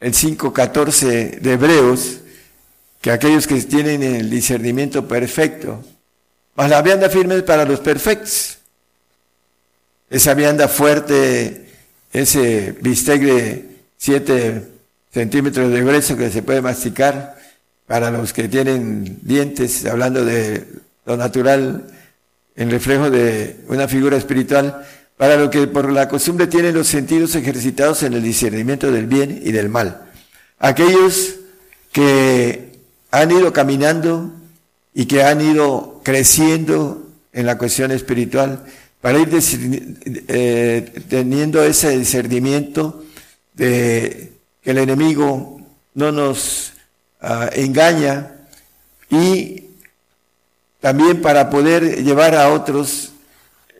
el 0.00 0.12
5.14 0.12 1.40
de 1.40 1.52
Hebreos, 1.54 2.18
que 3.00 3.10
aquellos 3.10 3.46
que 3.46 3.58
tienen 3.62 4.02
el 4.02 4.28
discernimiento 4.28 5.08
perfecto, 5.08 5.82
más 6.56 6.68
la 6.68 6.82
vianda 6.82 7.08
firme 7.08 7.40
para 7.40 7.64
los 7.64 7.80
perfectos. 7.80 8.58
Esa 10.10 10.34
vianda 10.34 10.68
fuerte, 10.68 11.67
ese 12.12 12.74
bistec 12.80 13.22
de 13.22 13.68
7 13.98 14.62
centímetros 15.12 15.70
de 15.70 15.80
grueso 15.80 16.16
que 16.16 16.30
se 16.30 16.42
puede 16.42 16.62
masticar 16.62 17.36
para 17.86 18.10
los 18.10 18.32
que 18.32 18.48
tienen 18.48 19.18
dientes, 19.22 19.86
hablando 19.86 20.24
de 20.24 20.64
lo 21.06 21.16
natural, 21.16 21.86
en 22.54 22.70
reflejo 22.70 23.10
de 23.10 23.56
una 23.68 23.88
figura 23.88 24.16
espiritual, 24.16 24.86
para 25.16 25.36
lo 25.36 25.50
que 25.50 25.66
por 25.66 25.90
la 25.90 26.08
costumbre 26.08 26.46
tienen 26.46 26.74
los 26.74 26.86
sentidos 26.86 27.34
ejercitados 27.34 28.02
en 28.02 28.12
el 28.12 28.22
discernimiento 28.22 28.92
del 28.92 29.06
bien 29.06 29.40
y 29.42 29.52
del 29.52 29.68
mal. 29.68 30.02
Aquellos 30.58 31.36
que 31.92 32.78
han 33.10 33.30
ido 33.30 33.52
caminando 33.52 34.32
y 34.94 35.06
que 35.06 35.22
han 35.22 35.40
ido 35.40 36.00
creciendo 36.04 37.06
en 37.32 37.46
la 37.46 37.58
cuestión 37.58 37.90
espiritual 37.90 38.64
para 39.00 39.18
ir 39.18 39.28
eh, 40.28 41.02
teniendo 41.08 41.62
ese 41.62 41.96
discernimiento 41.96 43.04
de 43.54 44.32
que 44.62 44.70
el 44.70 44.78
enemigo 44.78 45.60
no 45.94 46.12
nos 46.12 46.72
ah, 47.20 47.50
engaña 47.54 48.32
y 49.10 49.64
también 50.80 51.22
para 51.22 51.50
poder 51.50 52.02
llevar 52.04 52.34
a 52.34 52.50
otros 52.50 53.12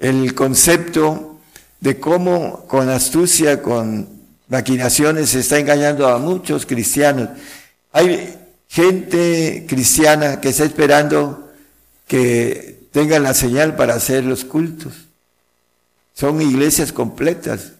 el 0.00 0.35
concepto 0.35 1.38
de 1.81 1.98
cómo 1.98 2.66
con 2.66 2.88
astucia, 2.88 3.62
con 3.62 4.09
maquinaciones 4.48 5.31
se 5.31 5.40
está 5.40 5.59
engañando 5.59 6.09
a 6.09 6.18
muchos 6.18 6.66
cristianos. 6.66 7.31
Hay 7.92 8.37
gente 8.68 9.66
cristiana 9.68 10.40
que 10.40 10.50
está 10.50 10.64
esperando 10.64 11.52
que 12.07 12.88
tengan 12.92 13.22
la 13.22 13.35
señal 13.35 13.76
para 13.76 13.94
hacer 13.94 14.24
los 14.24 14.44
cultos. 14.44 15.08
Son 16.18 16.42
iglesias 16.42 16.92
completas 16.92 17.74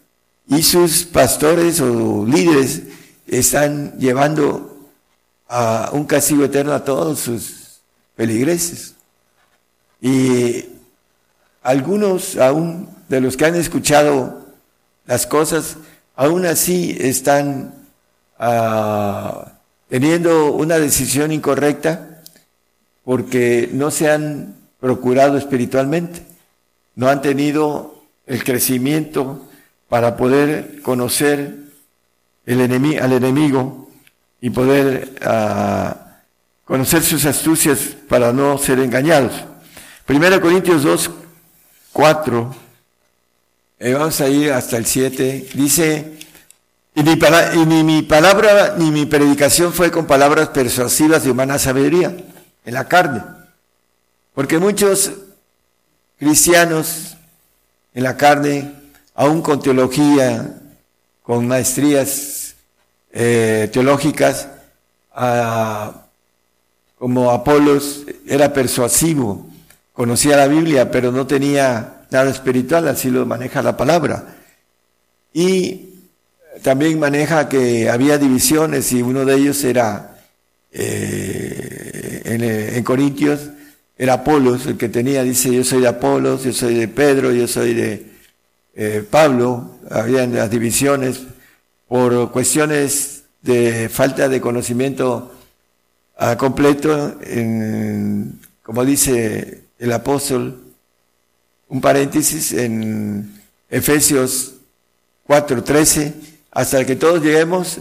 y 0.46 0.62
sus 0.62 1.03
pastores 1.03 1.81
o 1.81 2.24
líderes 2.24 2.83
están 3.27 3.98
llevando 3.98 4.79
a 5.48 5.90
un 5.92 6.05
castigo 6.05 6.44
eterno 6.44 6.72
a 6.72 6.85
todos 6.85 7.18
sus 7.18 7.81
peligreses. 8.14 8.94
Y 10.01 10.66
algunos 11.64 12.37
aún 12.37 12.88
de 13.09 13.20
los 13.20 13.37
que 13.37 13.46
han 13.46 13.57
escuchado 13.57 14.46
las 15.05 15.27
cosas, 15.27 15.77
aún 16.14 16.46
así 16.46 16.96
están 17.01 17.74
ah, 18.38 19.51
teniendo 19.88 20.53
una 20.53 20.79
decisión 20.79 21.33
incorrecta 21.33 22.22
porque 23.05 23.68
no 23.72 23.90
se 23.90 24.09
han 24.09 24.55
procurado 24.79 25.37
espiritualmente, 25.37 26.22
no 26.94 27.09
han 27.09 27.20
tenido 27.20 27.98
el 28.29 28.45
crecimiento 28.45 29.49
para 29.88 30.17
poder 30.17 30.81
conocer 30.83 31.57
el 32.47 32.61
al 33.01 33.12
enemigo 33.12 33.91
y 34.41 34.51
poder 34.51 35.17
ah, 35.23 36.21
conocer 36.64 37.03
sus 37.03 37.25
astucias 37.25 37.79
para 38.09 38.33
no 38.33 38.57
ser 38.59 38.79
engañados. 38.79 39.33
Primero 40.07 40.41
Corintios 40.41 40.83
2, 40.83 41.11
4, 41.93 42.55
eh, 43.81 43.93
vamos 43.95 44.21
a 44.21 44.29
ir 44.29 44.53
hasta 44.53 44.77
el 44.77 44.87
7, 44.87 45.49
dice, 45.55 46.19
y 46.95 47.03
ni, 47.03 47.85
mi 47.85 48.03
palabra 48.03 48.75
ni 48.77 48.91
mi 48.91 49.07
predicación 49.07 49.73
fue 49.73 49.91
con 49.91 50.07
palabras 50.07 50.49
persuasivas 50.49 51.25
de 51.25 51.31
humana 51.31 51.59
sabiduría, 51.59 52.17
en 52.64 52.75
la 52.75 52.88
carne. 52.88 53.23
Porque 54.35 54.59
muchos 54.59 55.12
cristianos 56.19 57.18
en 57.99 58.05
la 58.05 58.17
carne, 58.17 58.75
aún 59.17 59.43
con 59.43 59.61
teología, 59.61 60.55
con 61.21 61.49
maestrías 61.49 62.55
eh, 63.11 63.69
teológicas, 63.73 64.47
como 66.97 67.33
Apolos, 67.33 68.05
era 68.25 68.53
persuasivo, 68.53 69.49
conocía 69.93 70.37
la 70.37 70.47
Biblia, 70.47 70.93
pero 70.93 71.11
no 71.11 71.27
tenía 71.27 72.05
nada 72.11 72.31
espiritual, 72.31 72.87
así 72.87 73.11
lo 73.11 73.27
maneja 73.27 73.63
la 73.63 73.77
palabra. 73.77 74.37
Y 75.33 75.89
también 76.63 77.01
maneja 77.01 77.49
que 77.49 77.91
había 77.91 78.17
divisiones 78.17 78.93
y 78.93 79.03
uno 79.03 79.25
de 79.25 79.35
ellos 79.35 79.65
era 79.65 80.21
eh, 80.71 82.23
en, 82.77 82.85
Corintios, 82.85 83.41
era 83.99 84.15
Apolos, 84.15 84.67
el 84.67 84.77
que 84.79 84.89
tenía, 84.89 85.25
dice, 85.25 85.53
yo 85.53 85.65
soy 85.65 85.81
de 85.81 85.89
Apolos, 85.89 86.45
yo 86.45 86.53
soy 86.53 86.75
de 86.75 86.87
Pedro, 86.87 87.33
yo 87.33 87.49
soy 87.49 87.75
de 87.75 88.07
eh, 88.77 89.05
Pablo, 89.09 89.77
había 89.91 90.25
las 90.29 90.49
divisiones 90.51 91.23
por 91.89 92.31
cuestiones 92.31 93.25
de 93.43 93.89
falta 93.89 94.29
de 94.29 94.41
conocimiento 94.41 95.35
ah, 96.17 96.37
completo, 96.37 97.19
en, 97.23 98.39
como 98.63 98.85
dice 98.85 99.65
el 99.81 99.93
apóstol, 99.93 100.63
un 101.69 101.81
paréntesis 101.81 102.53
en 102.53 103.35
Efesios 103.69 104.55
4:13, 105.27 106.15
hasta 106.53 106.85
que 106.85 106.95
todos 106.97 107.23
lleguemos 107.23 107.81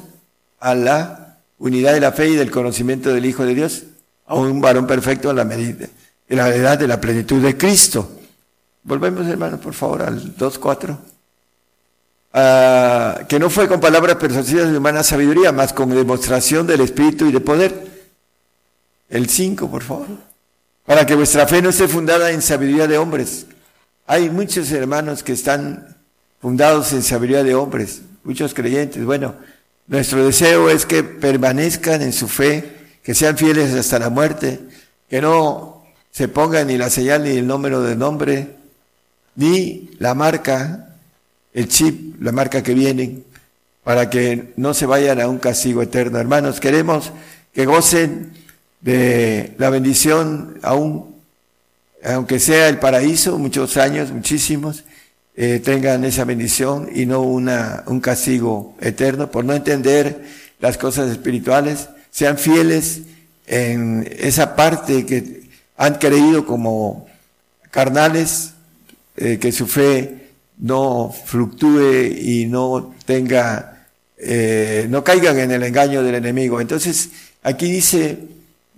a 0.59 0.73
la 0.73 1.37
unidad 1.59 1.93
de 1.93 1.99
la 1.99 2.11
fe 2.11 2.29
y 2.29 2.35
del 2.35 2.51
conocimiento 2.51 3.13
del 3.13 3.25
Hijo 3.25 3.45
de 3.45 3.53
Dios, 3.53 3.83
a 4.25 4.35
un 4.35 4.61
varón 4.61 4.87
perfecto 4.87 5.29
a 5.29 5.33
la 5.33 5.45
medida, 5.45 5.87
la 6.35 6.53
edad 6.53 6.77
de 6.77 6.87
la 6.87 6.99
plenitud 6.99 7.41
de 7.41 7.57
Cristo. 7.57 8.11
Volvemos, 8.83 9.27
hermanos, 9.27 9.59
por 9.59 9.73
favor, 9.73 10.01
al 10.01 10.35
2.4. 10.35 10.97
Ah, 12.33 13.21
que 13.27 13.39
no 13.39 13.49
fue 13.49 13.67
con 13.67 13.79
palabras 13.79 14.17
persuasivas 14.17 14.71
de 14.71 14.77
humana 14.77 15.03
sabiduría, 15.03 15.51
más 15.51 15.73
con 15.73 15.89
demostración 15.89 16.67
del 16.67 16.81
Espíritu 16.81 17.25
y 17.25 17.31
de 17.31 17.39
poder. 17.39 17.87
El 19.09 19.29
5, 19.29 19.69
por 19.71 19.83
favor. 19.83 20.07
Para 20.85 21.05
que 21.05 21.15
vuestra 21.15 21.47
fe 21.47 21.61
no 21.61 21.69
esté 21.69 21.87
fundada 21.87 22.31
en 22.31 22.41
sabiduría 22.41 22.87
de 22.87 22.97
hombres. 22.97 23.47
Hay 24.05 24.29
muchos 24.29 24.71
hermanos 24.71 25.23
que 25.23 25.33
están 25.33 25.97
fundados 26.41 26.93
en 26.93 27.03
sabiduría 27.03 27.43
de 27.43 27.55
hombres, 27.55 28.01
muchos 28.23 28.53
creyentes. 28.53 29.03
Bueno, 29.03 29.35
nuestro 29.87 30.25
deseo 30.25 30.69
es 30.69 30.85
que 30.85 31.03
permanezcan 31.03 32.01
en 32.01 32.13
su 32.13 32.27
fe, 32.27 32.71
que 33.03 33.13
sean 33.13 33.37
fieles 33.37 33.73
hasta 33.73 33.99
la 33.99 34.09
muerte, 34.09 34.59
que 35.09 35.21
no 35.21 35.76
se 36.17 36.27
pongan 36.27 36.65
ni 36.65 36.79
la 36.79 36.89
señal 36.89 37.25
ni 37.25 37.29
el 37.29 37.45
número 37.45 37.83
de 37.83 37.95
nombre, 37.95 38.47
ni 39.35 39.91
la 39.99 40.15
marca, 40.15 40.95
el 41.53 41.67
chip, 41.67 42.19
la 42.19 42.31
marca 42.31 42.63
que 42.63 42.73
vienen, 42.73 43.23
para 43.83 44.09
que 44.09 44.51
no 44.55 44.73
se 44.73 44.87
vayan 44.87 45.21
a 45.21 45.27
un 45.27 45.37
castigo 45.37 45.83
eterno. 45.83 46.17
Hermanos, 46.17 46.59
queremos 46.59 47.11
que 47.53 47.67
gocen 47.67 48.31
de 48.81 49.53
la 49.59 49.69
bendición 49.69 50.57
aún, 50.63 51.13
aunque 52.03 52.39
sea 52.39 52.67
el 52.67 52.79
paraíso, 52.79 53.37
muchos 53.37 53.77
años, 53.77 54.09
muchísimos, 54.09 54.85
eh, 55.35 55.61
tengan 55.63 56.03
esa 56.03 56.25
bendición 56.25 56.89
y 56.91 57.05
no 57.05 57.21
una, 57.21 57.83
un 57.85 57.99
castigo 57.99 58.75
eterno 58.81 59.29
por 59.29 59.45
no 59.45 59.53
entender 59.53 60.25
las 60.59 60.79
cosas 60.79 61.11
espirituales, 61.11 61.89
sean 62.09 62.39
fieles 62.39 63.01
en 63.45 64.11
esa 64.17 64.55
parte 64.55 65.05
que 65.05 65.36
han 65.77 65.95
creído 65.95 66.45
como 66.45 67.07
carnales, 67.71 68.53
eh, 69.15 69.37
que 69.39 69.51
su 69.51 69.67
fe 69.67 70.29
no 70.57 71.13
fluctúe 71.25 72.17
y 72.19 72.45
no 72.47 72.93
tenga, 73.05 73.87
eh, 74.17 74.87
no 74.89 75.03
caigan 75.03 75.39
en 75.39 75.51
el 75.51 75.63
engaño 75.63 76.03
del 76.03 76.15
enemigo. 76.15 76.59
Entonces, 76.59 77.09
aquí 77.43 77.71
dice 77.71 78.17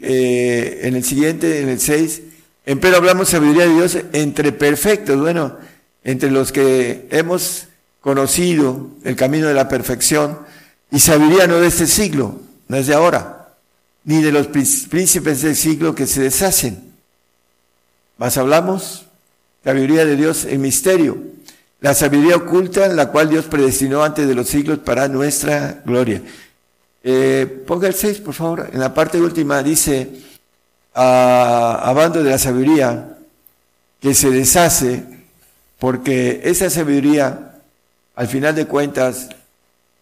en 0.01 0.95
el 0.95 1.03
siguiente, 1.03 1.61
en 1.61 1.67
el 1.67 1.79
6, 1.79 2.21
pero 2.79 2.95
hablamos 2.95 3.29
sabiduría 3.29 3.67
de 3.67 3.73
Dios 3.73 3.97
entre 4.13 4.53
perfectos. 4.53 5.19
Bueno, 5.19 5.57
entre 6.03 6.31
los 6.31 6.51
que 6.51 7.07
hemos 7.11 7.67
conocido 8.01 8.89
el 9.03 9.15
camino 9.15 9.47
de 9.47 9.53
la 9.53 9.67
perfección 9.67 10.39
y 10.91 10.99
sabiduría 10.99 11.47
no 11.47 11.59
de 11.59 11.67
este 11.67 11.87
siglo, 11.87 12.39
no 12.67 12.77
es 12.77 12.87
de 12.87 12.93
ahora, 12.93 13.49
ni 14.05 14.21
de 14.21 14.31
los 14.31 14.47
príncipes 14.47 15.41
del 15.41 15.55
siglo 15.55 15.95
que 15.95 16.07
se 16.07 16.21
deshacen. 16.21 16.88
Más 18.19 18.37
hablamos 18.37 19.05
sabiduría 19.63 20.05
de 20.05 20.17
Dios 20.17 20.43
en 20.43 20.59
misterio, 20.59 21.17
la 21.79 21.93
sabiduría 21.93 22.35
oculta 22.35 22.85
en 22.85 22.97
la 22.97 23.11
cual 23.11 23.29
Dios 23.29 23.45
predestinó 23.45 24.03
antes 24.03 24.27
de 24.27 24.35
los 24.35 24.49
siglos 24.49 24.79
para 24.79 25.07
nuestra 25.07 25.81
gloria. 25.85 26.21
Eh, 27.01 27.63
ponga 27.65 27.87
el 27.87 27.93
6, 27.93 28.19
por 28.19 28.33
favor. 28.33 28.69
En 28.73 28.81
la 28.81 28.93
parte 28.93 29.21
última 29.21 29.63
dice, 29.63 30.09
a, 30.93 31.93
bando 31.95 32.21
de 32.21 32.31
la 32.31 32.37
sabiduría 32.37 33.17
que 34.01 34.13
se 34.13 34.29
deshace, 34.31 35.01
porque 35.77 36.41
esa 36.43 36.69
sabiduría, 36.69 37.55
al 38.15 38.27
final 38.27 38.53
de 38.53 38.65
cuentas, 38.65 39.29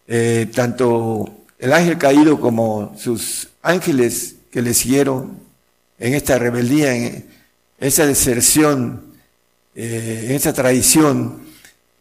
eh, 0.08 0.50
tanto 0.52 1.30
el 1.60 1.72
ángel 1.72 1.98
caído 1.98 2.40
como 2.40 2.96
sus 2.98 3.50
ángeles 3.62 4.34
que 4.50 4.60
le 4.60 4.74
siguieron 4.74 5.38
en 6.00 6.14
esta 6.14 6.36
rebeldía, 6.36 6.96
esa 7.80 8.06
deserción, 8.06 9.02
eh, 9.74 10.28
esa 10.30 10.52
traición, 10.52 11.42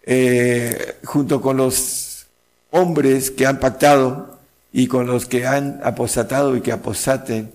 eh, 0.04 0.96
junto 1.04 1.42
con 1.42 1.58
los 1.58 2.28
hombres 2.72 3.32
que 3.32 3.46
han 3.46 3.60
pactado 3.60 4.40
y 4.72 4.88
con 4.88 5.08
los 5.08 5.26
que 5.26 5.46
han 5.46 5.80
apostatado 5.84 6.56
y 6.56 6.62
que 6.62 6.72
apostaten, 6.72 7.52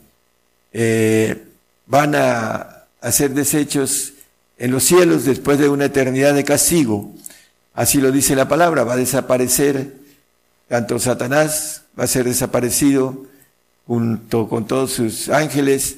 eh, 0.73 1.45
van 1.87 2.15
a 2.15 2.85
hacer 3.01 3.31
desechos 3.31 4.13
en 4.59 4.71
los 4.71 4.85
cielos 4.85 5.25
después 5.25 5.59
de 5.59 5.69
una 5.69 5.87
eternidad 5.87 6.35
de 6.35 6.45
castigo. 6.45 7.13
Así 7.75 8.01
lo 8.01 8.13
dice 8.13 8.37
la 8.37 8.49
palabra, 8.49 8.85
va 8.85 8.95
a 8.95 8.99
desaparecer 8.99 9.95
tanto 10.69 10.99
Satanás, 10.99 11.83
va 11.99 12.05
a 12.05 12.07
ser 12.07 12.25
desaparecido 12.25 13.27
junto 13.87 14.49
con 14.49 14.67
todos 14.67 14.93
sus 14.93 15.29
ángeles, 15.29 15.97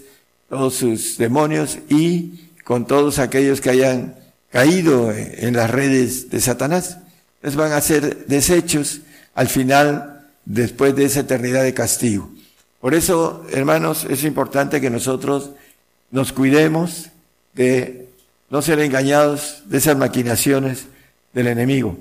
todos 0.55 0.75
sus 0.75 1.19
demonios 1.19 1.79
y 1.89 2.49
con 2.63 2.87
todos 2.87 3.19
aquellos 3.19 3.61
que 3.61 3.71
hayan 3.71 4.15
caído 4.53 5.13
en 5.13 5.57
las 5.57 5.69
redes 5.69 6.31
de 6.31 6.41
Satanás. 6.41 6.99
Entonces 7.39 7.59
van 7.59 7.73
a 7.73 7.81
ser 7.81 8.27
desechos 8.27 9.01
al 9.35 9.49
final, 9.49 10.25
después 10.45 10.95
de 10.95 11.07
esa 11.07 11.21
eternidad 11.21 11.65
de 11.65 11.75
castigo. 11.75 12.31
Por 12.81 12.95
eso, 12.95 13.45
hermanos, 13.51 14.07
es 14.09 14.23
importante 14.23 14.81
que 14.81 14.91
nosotros 14.91 15.51
nos 16.13 16.33
cuidemos 16.33 17.07
de 17.55 18.07
no 18.49 18.63
ser 18.63 18.79
engañados 18.79 19.65
de 19.65 19.79
esas 19.79 19.97
maquinaciones 19.97 20.85
del 21.33 21.49
enemigo. 21.49 21.99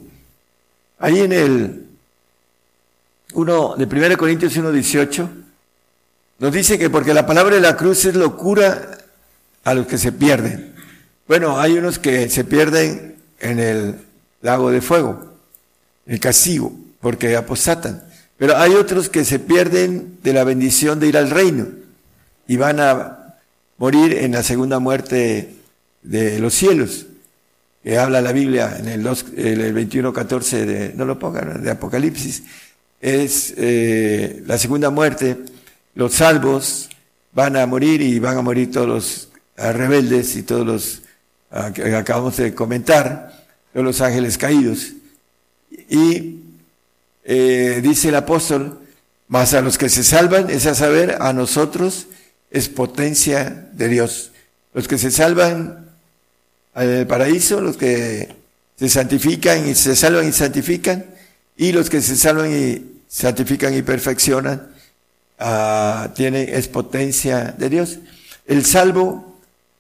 Ahí 1.00 1.22
en 1.22 1.34
el 1.34 1.86
1 3.34 3.76
de 3.78 3.86
1 3.86 4.18
Corintios 4.20 4.56
1.18 4.56 5.43
nos 6.40 6.52
dice 6.52 6.78
que 6.78 6.90
porque 6.90 7.14
la 7.14 7.26
palabra 7.26 7.56
de 7.56 7.62
la 7.62 7.78
cruz 7.78 8.06
es 8.06 8.16
locura 8.16 8.98
a 9.64 9.74
los 9.74 9.88
que 9.88 9.98
se 9.98 10.12
pierden. 10.12 10.74
Bueno, 11.28 11.60
hay 11.60 11.74
unos 11.74 12.00
que 12.00 12.30
se 12.30 12.44
pierden 12.44 13.16
en 13.40 13.60
el 13.60 13.96
lago 14.42 14.72
de 14.72 14.82
fuego, 14.82 15.34
el 16.06 16.20
castigo, 16.20 16.74
porque 17.00 17.36
aposatan. 17.36 18.04
Pero 18.38 18.58
hay 18.58 18.74
otros 18.74 19.10
que 19.10 19.24
se 19.24 19.40
pierden 19.40 20.18
de 20.22 20.34
la 20.34 20.44
bendición 20.44 21.00
de 21.00 21.08
ir 21.08 21.18
al 21.18 21.30
reino 21.30 21.68
y 22.48 22.58
van 22.58 22.80
a 22.80 23.38
morir 23.78 24.14
en 24.14 24.34
la 24.34 24.44
segunda 24.44 24.80
muerte 24.80 25.56
de 26.02 26.40
los 26.40 26.54
cielos, 26.54 27.06
que 27.84 27.98
habla 27.98 28.22
la 28.22 28.32
Biblia 28.32 28.78
en 28.78 28.88
el, 28.88 29.06
el 29.06 29.76
21.14 29.76 30.66
de, 30.66 30.94
no 30.96 31.06
lo 31.06 31.20
pongan, 31.20 31.64
de 31.64 31.72
Apocalipsis, 31.72 32.44
es 33.02 33.54
eh, 33.58 34.42
la 34.46 34.58
segunda 34.58 34.90
muerte 34.90 35.38
los 35.96 36.14
salvos 36.14 36.90
van 37.34 37.56
a 37.56 37.66
morir 37.66 38.02
y 38.02 38.20
van 38.20 38.38
a 38.38 38.42
morir 38.42 38.72
todos 38.72 38.88
los 38.88 39.30
ah, 39.58 39.72
rebeldes 39.72 40.36
y 40.36 40.44
todos 40.44 40.66
los 40.66 41.02
ah, 41.52 41.72
que 41.74 41.96
acabamos 41.96 42.38
de 42.38 42.54
comentar, 42.54 43.46
todos 43.72 43.86
los 43.86 44.02
ángeles 44.02 44.38
caídos. 44.38 44.94
Y 45.90 46.40
eh, 47.24 47.80
dice 47.84 48.10
el 48.10 48.16
apóstol, 48.16 48.80
más 49.28 49.54
a 49.54 49.62
los 49.62 49.78
que 49.78 49.90
se 49.90 50.04
salvan, 50.04 50.50
es 50.50 50.66
a 50.66 50.76
saber, 50.76 51.18
a 51.20 51.34
nosotros 51.34 52.08
es 52.52 52.70
potencia 52.70 53.68
de 53.74 53.88
Dios. 53.88 54.32
Los 54.74 54.88
que 54.88 54.98
se 54.98 55.12
salvan 55.12 55.90
al 56.74 57.08
paraíso, 57.08 57.62
los 57.62 57.78
que 57.78 58.36
se 58.76 58.90
santifican 58.90 59.68
y 59.68 59.76
se 59.76 59.96
salvan 59.96 60.28
y 60.28 60.32
santifican, 60.32 61.06
y 61.58 61.72
los 61.72 61.90
que 61.90 62.02
se 62.02 62.16
salvan 62.16 62.52
y 62.52 63.02
santifican 63.08 63.74
y 63.76 63.82
perfeccionan, 63.82 64.73
Ah, 65.40 66.10
tiene, 66.16 66.56
es 66.56 66.68
potencia 66.68 67.54
de 67.58 67.70
Dios. 67.70 68.00
El 68.46 68.66
salvo 68.66 69.40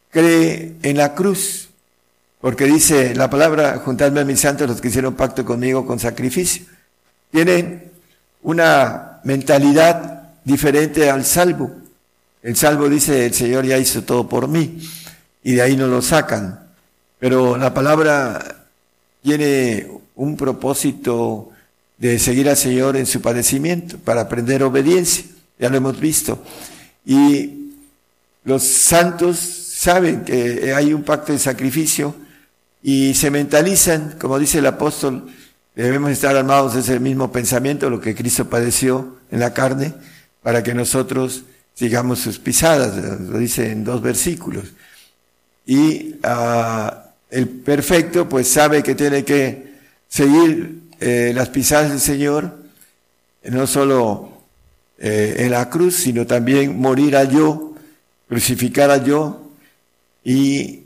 cree 0.09 0.75
en 0.83 0.97
la 0.97 1.15
cruz, 1.15 1.69
porque 2.41 2.65
dice 2.65 3.15
la 3.15 3.29
palabra, 3.29 3.81
juntadme 3.83 4.21
a 4.21 4.25
mis 4.25 4.39
santos 4.39 4.67
los 4.67 4.81
que 4.81 4.89
hicieron 4.89 5.15
pacto 5.15 5.45
conmigo 5.45 5.85
con 5.85 5.99
sacrificio. 5.99 6.65
Tienen 7.31 7.91
una 8.41 9.19
mentalidad 9.23 10.33
diferente 10.43 11.09
al 11.09 11.25
salvo. 11.25 11.71
El 12.41 12.55
salvo 12.55 12.89
dice, 12.89 13.25
el 13.25 13.33
Señor 13.33 13.65
ya 13.65 13.77
hizo 13.77 14.03
todo 14.03 14.27
por 14.27 14.47
mí, 14.47 14.79
y 15.43 15.53
de 15.53 15.61
ahí 15.61 15.77
no 15.77 15.87
lo 15.87 16.01
sacan. 16.01 16.59
Pero 17.19 17.57
la 17.57 17.73
palabra 17.73 18.65
tiene 19.21 19.87
un 20.15 20.35
propósito 20.35 21.51
de 21.97 22.19
seguir 22.19 22.49
al 22.49 22.57
Señor 22.57 22.97
en 22.97 23.05
su 23.05 23.21
padecimiento, 23.21 23.97
para 23.97 24.21
aprender 24.21 24.61
obediencia 24.63 25.23
ya 25.63 25.69
lo 25.69 25.77
hemos 25.77 25.97
visto. 25.97 26.43
Y 27.05 27.71
los 28.43 28.63
santos 28.63 29.39
saben 29.39 30.25
que 30.25 30.73
hay 30.73 30.93
un 30.93 31.03
pacto 31.03 31.31
de 31.31 31.39
sacrificio 31.39 32.13
y 32.81 33.13
se 33.13 33.31
mentalizan, 33.31 34.17
como 34.19 34.37
dice 34.37 34.59
el 34.59 34.65
apóstol, 34.65 35.31
debemos 35.73 36.11
estar 36.11 36.35
armados 36.35 36.73
de 36.73 36.81
ese 36.81 36.99
mismo 36.99 37.31
pensamiento, 37.31 37.89
lo 37.89 38.01
que 38.01 38.13
Cristo 38.13 38.49
padeció 38.49 39.19
en 39.31 39.39
la 39.39 39.53
carne, 39.53 39.93
para 40.41 40.61
que 40.63 40.73
nosotros 40.73 41.43
sigamos 41.73 42.19
sus 42.19 42.39
pisadas, 42.39 43.21
lo 43.21 43.37
dice 43.37 43.71
en 43.71 43.85
dos 43.85 44.01
versículos. 44.01 44.65
Y 45.65 46.15
ah, 46.23 47.05
el 47.29 47.47
perfecto 47.47 48.27
pues 48.27 48.49
sabe 48.49 48.83
que 48.83 48.95
tiene 48.95 49.23
que 49.23 49.75
seguir 50.09 50.81
eh, 50.99 51.31
las 51.33 51.47
pisadas 51.47 51.91
del 51.91 52.01
Señor, 52.01 52.53
no 53.45 53.65
solo 53.65 54.32
eh, 55.05 55.43
en 55.43 55.51
la 55.51 55.69
cruz, 55.69 55.97
sino 55.97 56.25
también 56.25 56.79
morir 56.79 57.17
a 57.17 57.25
yo, 57.25 57.73
crucificar 58.29 58.89
a 58.89 59.03
yo 59.03 59.49
y, 60.23 60.83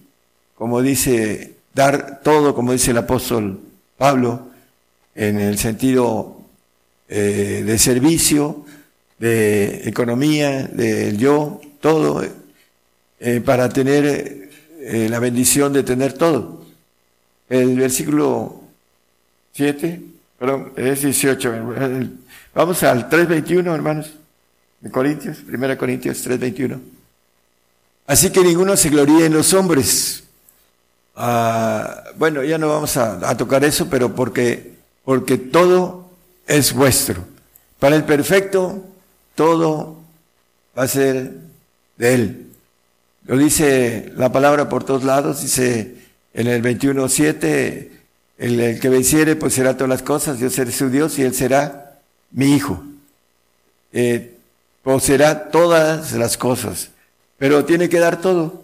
como 0.56 0.82
dice, 0.82 1.54
dar 1.76 2.22
todo, 2.24 2.56
como 2.56 2.72
dice 2.72 2.90
el 2.90 2.98
apóstol 2.98 3.60
Pablo, 3.96 4.48
en 5.14 5.40
el 5.40 5.60
sentido 5.60 6.42
eh, 7.08 7.62
de 7.64 7.78
servicio, 7.78 8.66
de 9.20 9.88
economía, 9.88 10.64
del 10.64 11.20
yo, 11.20 11.62
todo, 11.80 12.26
eh, 13.20 13.42
para 13.46 13.70
tener 13.70 14.50
la 14.82 15.20
bendición 15.20 15.74
de 15.74 15.84
tener 15.84 16.14
todo. 16.14 16.66
El 17.50 17.76
versículo 17.76 18.64
7, 19.54 20.02
perdón, 20.40 20.74
es 20.76 21.04
18, 21.04 21.54
Vamos 22.58 22.82
al 22.82 23.08
3.21, 23.08 23.72
hermanos, 23.72 24.14
de 24.82 24.90
Corintios, 24.90 25.44
1 25.48 25.78
Corintios 25.78 26.28
3.21. 26.28 26.80
Así 28.08 28.32
que 28.32 28.40
ninguno 28.40 28.76
se 28.76 28.90
gloríe 28.90 29.28
en 29.28 29.34
los 29.34 29.54
hombres. 29.54 30.24
Ah, 31.16 32.04
bueno, 32.18 32.44
ya 32.44 32.58
no 32.58 32.68
vamos 32.68 32.98
a, 32.98 33.38
tocar 33.38 33.64
eso, 33.64 33.88
pero 33.92 34.16
porque, 34.16 34.74
porque 35.06 35.38
todo 35.38 36.10
es 36.48 36.74
vuestro. 36.74 37.24
Para 37.78 37.96
el 37.96 38.06
perfecto, 38.06 38.84
todo 39.36 40.00
va 40.76 40.82
a 40.82 40.88
ser 40.88 41.34
de 41.98 42.14
Él. 42.16 42.48
Lo 43.28 43.38
dice 43.38 44.12
la 44.18 44.32
palabra 44.32 44.68
por 44.68 44.84
todos 44.84 45.04
lados, 45.04 45.44
dice 45.44 45.94
en 46.34 46.48
el 46.48 46.64
21.7, 46.64 47.90
el, 48.40 48.60
el 48.60 48.80
que 48.80 48.90
venciere 48.90 49.36
pues 49.36 49.54
será 49.54 49.76
todas 49.76 49.90
las 49.90 50.02
cosas, 50.02 50.40
yo 50.40 50.50
seré 50.50 50.72
su 50.72 50.90
Dios 50.90 51.20
y 51.20 51.22
Él 51.22 51.36
será 51.36 51.87
mi 52.32 52.56
hijo. 52.56 52.84
Eh, 53.94 54.36
poseerá 54.84 55.50
todas 55.50 56.14
las 56.14 56.38
cosas, 56.38 56.90
pero 57.38 57.66
tiene 57.66 57.90
que 57.90 58.00
dar 58.00 58.22
todo. 58.22 58.64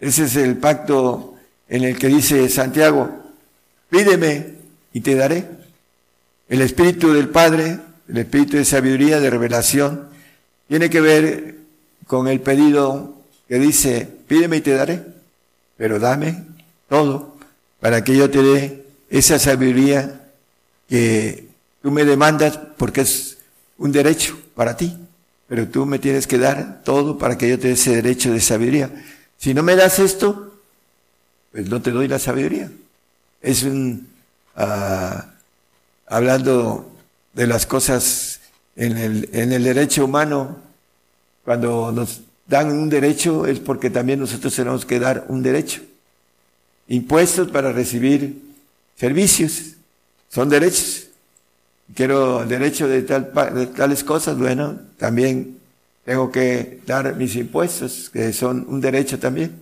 Ese 0.00 0.24
es 0.24 0.36
el 0.36 0.56
pacto 0.56 1.34
en 1.68 1.84
el 1.84 1.98
que 1.98 2.08
dice 2.08 2.48
Santiago, 2.48 3.10
pídeme 3.90 4.54
y 4.92 5.00
te 5.00 5.14
daré. 5.14 5.44
El 6.48 6.62
espíritu 6.62 7.12
del 7.12 7.28
Padre, 7.28 7.78
el 8.08 8.18
espíritu 8.18 8.56
de 8.56 8.64
sabiduría, 8.64 9.20
de 9.20 9.30
revelación, 9.30 10.08
tiene 10.68 10.88
que 10.90 11.00
ver 11.00 11.56
con 12.06 12.26
el 12.26 12.40
pedido 12.40 13.14
que 13.48 13.58
dice, 13.58 14.08
pídeme 14.26 14.58
y 14.58 14.60
te 14.62 14.72
daré, 14.72 15.02
pero 15.76 15.98
dame 15.98 16.42
todo 16.88 17.36
para 17.80 18.02
que 18.02 18.16
yo 18.16 18.30
te 18.30 18.42
dé 18.42 18.84
esa 19.10 19.38
sabiduría 19.38 20.20
que 20.88 21.49
Tú 21.82 21.90
me 21.90 22.04
demandas 22.04 22.58
porque 22.76 23.02
es 23.02 23.38
un 23.78 23.92
derecho 23.92 24.38
para 24.54 24.76
ti, 24.76 24.96
pero 25.48 25.66
tú 25.68 25.86
me 25.86 25.98
tienes 25.98 26.26
que 26.26 26.38
dar 26.38 26.82
todo 26.84 27.18
para 27.18 27.38
que 27.38 27.48
yo 27.48 27.58
te 27.58 27.68
dé 27.68 27.74
ese 27.74 27.96
derecho 27.96 28.32
de 28.32 28.40
sabiduría. 28.40 28.90
Si 29.38 29.54
no 29.54 29.62
me 29.62 29.76
das 29.76 29.98
esto, 29.98 30.54
pues 31.52 31.68
no 31.68 31.80
te 31.80 31.90
doy 31.90 32.06
la 32.08 32.18
sabiduría. 32.18 32.70
Es 33.40 33.62
un, 33.62 34.08
ah, 34.56 35.26
hablando 36.06 36.90
de 37.32 37.46
las 37.46 37.66
cosas 37.66 38.40
en 38.76 38.96
el, 38.96 39.28
en 39.32 39.52
el 39.52 39.64
derecho 39.64 40.04
humano, 40.04 40.58
cuando 41.44 41.90
nos 41.92 42.20
dan 42.46 42.70
un 42.72 42.90
derecho 42.90 43.46
es 43.46 43.60
porque 43.60 43.90
también 43.90 44.20
nosotros 44.20 44.54
tenemos 44.54 44.84
que 44.84 44.98
dar 44.98 45.24
un 45.28 45.42
derecho. 45.42 45.80
Impuestos 46.88 47.48
para 47.48 47.72
recibir 47.72 48.42
servicios, 48.96 49.74
son 50.28 50.48
derechos. 50.48 51.09
Quiero 51.94 52.44
derecho 52.46 52.86
de, 52.86 53.02
tal, 53.02 53.32
de 53.54 53.66
tales 53.66 54.04
cosas, 54.04 54.38
bueno, 54.38 54.78
también 54.96 55.58
tengo 56.04 56.30
que 56.30 56.80
dar 56.86 57.14
mis 57.16 57.36
impuestos, 57.36 58.10
que 58.10 58.32
son 58.32 58.64
un 58.68 58.80
derecho 58.80 59.18
también, 59.18 59.52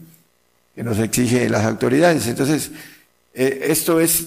que 0.75 0.83
nos 0.83 0.99
exigen 0.99 1.51
las 1.51 1.65
autoridades. 1.65 2.27
Entonces, 2.27 2.71
eh, 3.35 3.67
esto 3.69 4.01
es 4.01 4.27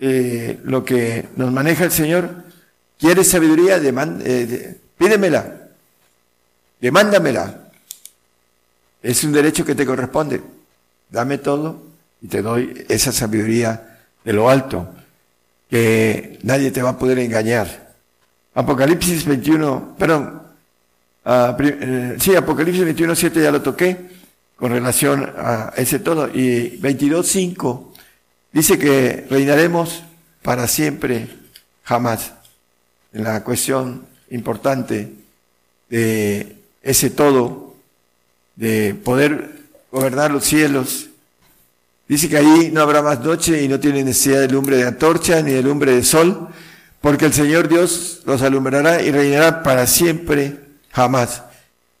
eh, 0.00 0.58
lo 0.64 0.84
que 0.84 1.28
nos 1.36 1.52
maneja 1.52 1.84
el 1.84 1.92
Señor. 1.92 2.30
¿Quieres 2.98 3.28
sabiduría? 3.28 3.76
Eh, 3.78 4.78
pídemela, 4.96 5.68
demándamela. 6.80 7.70
Es 9.02 9.22
un 9.24 9.32
derecho 9.32 9.64
que 9.64 9.74
te 9.74 9.86
corresponde. 9.86 10.42
Dame 11.10 11.38
todo 11.38 11.82
y 12.20 12.28
te 12.28 12.42
doy 12.42 12.84
esa 12.88 13.12
sabiduría 13.12 14.00
de 14.24 14.32
lo 14.32 14.48
alto, 14.48 14.88
que 15.70 16.38
nadie 16.42 16.70
te 16.70 16.82
va 16.82 16.90
a 16.90 16.98
poder 16.98 17.18
engañar. 17.18 17.94
Apocalipsis 18.54 19.24
21, 19.24 19.96
perdón, 19.98 20.42
uh, 21.24 22.20
sí, 22.20 22.36
Apocalipsis 22.36 22.84
21, 22.84 23.14
7 23.14 23.42
ya 23.42 23.50
lo 23.50 23.62
toqué 23.62 23.96
con 24.56 24.70
relación 24.70 25.32
a 25.36 25.72
ese 25.76 25.98
todo. 25.98 26.28
Y 26.32 26.76
22, 26.78 27.26
5 27.26 27.92
dice 28.52 28.78
que 28.78 29.26
reinaremos 29.28 30.02
para 30.42 30.68
siempre, 30.68 31.28
jamás. 31.82 32.32
En 33.12 33.24
la 33.24 33.44
cuestión 33.44 34.06
importante 34.30 35.12
de 35.88 36.56
ese 36.82 37.10
todo 37.10 37.74
de 38.56 38.94
poder 38.94 39.60
gobernar 39.90 40.30
los 40.30 40.44
cielos. 40.44 41.10
Dice 42.06 42.28
que 42.28 42.36
ahí 42.36 42.70
no 42.72 42.82
habrá 42.82 43.02
más 43.02 43.20
noche 43.20 43.62
y 43.62 43.68
no 43.68 43.80
tiene 43.80 44.04
necesidad 44.04 44.40
de 44.40 44.48
lumbre 44.48 44.76
de 44.76 44.86
antorcha 44.86 45.40
ni 45.40 45.52
de 45.52 45.62
lumbre 45.62 45.92
de 45.92 46.04
sol, 46.04 46.48
porque 47.00 47.26
el 47.26 47.32
Señor 47.32 47.68
Dios 47.68 48.20
los 48.26 48.42
alumbrará 48.42 49.02
y 49.02 49.10
reinará 49.10 49.62
para 49.62 49.86
siempre, 49.86 50.58
jamás. 50.90 51.42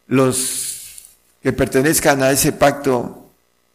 Los 0.06 1.04
que 1.42 1.52
pertenezcan 1.52 2.22
a 2.22 2.30
ese 2.30 2.52
pacto 2.52 3.26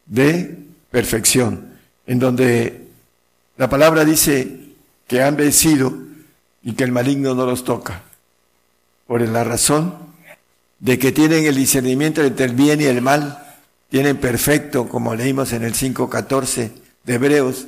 de 0.05 0.57
perfección, 0.91 1.67
en 2.05 2.19
donde 2.19 2.87
la 3.57 3.69
palabra 3.69 4.05
dice 4.05 4.59
que 5.07 5.23
han 5.23 5.35
vencido 5.35 5.93
y 6.63 6.73
que 6.73 6.83
el 6.83 6.91
maligno 6.91 7.33
no 7.33 7.45
los 7.45 7.63
toca. 7.63 8.03
Por 9.07 9.21
la 9.21 9.43
razón 9.43 9.95
de 10.79 10.99
que 10.99 11.11
tienen 11.11 11.45
el 11.45 11.55
discernimiento 11.55 12.23
entre 12.23 12.45
el 12.45 12.53
bien 12.53 12.81
y 12.81 12.85
el 12.85 13.01
mal, 13.01 13.48
tienen 13.89 14.17
perfecto, 14.17 14.87
como 14.87 15.15
leímos 15.15 15.51
en 15.53 15.63
el 15.63 15.73
5.14 15.73 16.71
de 17.03 17.13
Hebreos, 17.13 17.67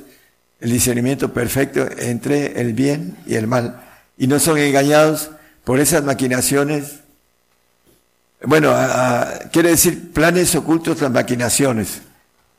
el 0.60 0.70
discernimiento 0.70 1.32
perfecto 1.32 1.86
entre 1.98 2.60
el 2.60 2.72
bien 2.72 3.16
y 3.26 3.34
el 3.34 3.48
mal. 3.48 3.82
Y 4.16 4.28
no 4.28 4.38
son 4.38 4.58
engañados 4.58 5.30
por 5.64 5.80
esas 5.80 6.04
maquinaciones. 6.04 7.00
Bueno, 8.44 8.72
quiere 9.52 9.70
decir 9.70 10.12
planes 10.12 10.54
ocultos, 10.54 11.00
las 11.00 11.10
maquinaciones. 11.10 12.02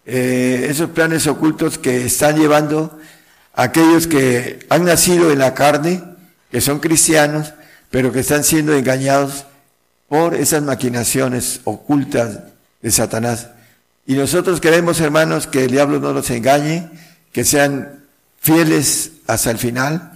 Eh, 0.05 0.67
esos 0.69 0.89
planes 0.89 1.25
ocultos 1.27 1.77
que 1.77 2.05
están 2.05 2.37
llevando 2.37 2.99
a 3.53 3.63
aquellos 3.63 4.07
que 4.07 4.65
han 4.69 4.83
nacido 4.83 5.31
en 5.31 5.39
la 5.39 5.53
carne, 5.53 6.03
que 6.51 6.59
son 6.59 6.79
cristianos, 6.79 7.53
pero 7.89 8.11
que 8.11 8.19
están 8.19 8.43
siendo 8.43 8.73
engañados 8.73 9.45
por 10.09 10.35
esas 10.35 10.61
maquinaciones 10.61 11.61
ocultas 11.63 12.39
de 12.81 12.91
Satanás. 12.91 13.47
Y 14.05 14.15
nosotros 14.15 14.59
queremos, 14.59 14.99
hermanos, 14.99 15.47
que 15.47 15.65
el 15.65 15.71
diablo 15.71 15.99
no 15.99 16.13
nos 16.13 16.29
engañe, 16.29 16.89
que 17.31 17.45
sean 17.45 18.03
fieles 18.39 19.11
hasta 19.27 19.51
el 19.51 19.57
final. 19.57 20.11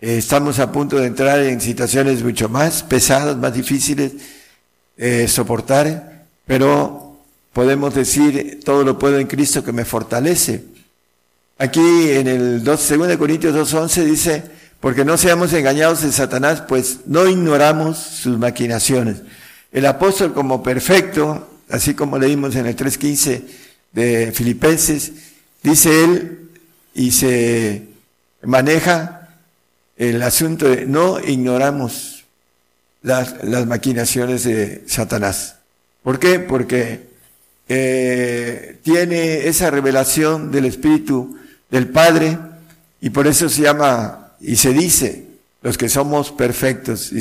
Eh, 0.00 0.18
estamos 0.18 0.58
a 0.58 0.70
punto 0.70 0.96
de 0.96 1.06
entrar 1.06 1.40
en 1.40 1.60
situaciones 1.60 2.22
mucho 2.22 2.50
más 2.50 2.82
pesadas, 2.82 3.36
más 3.36 3.54
difíciles 3.54 4.12
de 4.96 5.26
soportar, 5.26 6.26
pero 6.46 7.16
podemos 7.52 7.94
decir, 7.94 8.60
todo 8.64 8.84
lo 8.84 8.98
puedo 8.98 9.18
en 9.18 9.26
Cristo 9.26 9.64
que 9.64 9.72
me 9.72 9.84
fortalece. 9.84 10.64
Aquí 11.56 12.10
en 12.10 12.26
el 12.26 12.64
2, 12.64 12.88
2 12.98 13.16
Corintios 13.16 13.54
2.11 13.72 14.04
dice, 14.04 14.42
porque 14.80 15.04
no 15.04 15.16
seamos 15.16 15.52
engañados 15.54 16.04
en 16.04 16.12
Satanás, 16.12 16.62
pues 16.68 16.98
no 17.06 17.26
ignoramos 17.26 17.96
sus 17.96 18.36
maquinaciones. 18.36 19.22
El 19.72 19.86
apóstol 19.86 20.34
como 20.34 20.62
perfecto, 20.62 21.53
así 21.68 21.94
como 21.94 22.18
leímos 22.18 22.56
en 22.56 22.66
el 22.66 22.76
3.15 22.76 23.42
de 23.92 24.32
Filipenses, 24.32 25.12
dice 25.62 26.04
él 26.04 26.50
y 26.94 27.10
se 27.10 27.82
maneja 28.42 29.28
el 29.96 30.22
asunto 30.22 30.68
de 30.68 30.86
no 30.86 31.20
ignoramos 31.20 32.24
las, 33.02 33.66
maquinaciones 33.66 34.44
de 34.44 34.84
Satanás. 34.86 35.56
¿Por 36.02 36.18
qué? 36.18 36.40
Porque 36.40 37.08
eh, 37.68 38.78
tiene 38.82 39.46
esa 39.46 39.70
revelación 39.70 40.50
del 40.50 40.66
Espíritu 40.66 41.38
del 41.70 41.88
Padre 41.88 42.38
y 43.00 43.10
por 43.10 43.26
eso 43.26 43.48
se 43.48 43.62
llama 43.62 44.32
y 44.40 44.56
se 44.56 44.72
dice, 44.72 45.26
los 45.62 45.78
que 45.78 45.88
somos 45.88 46.32
perfectos, 46.32 47.12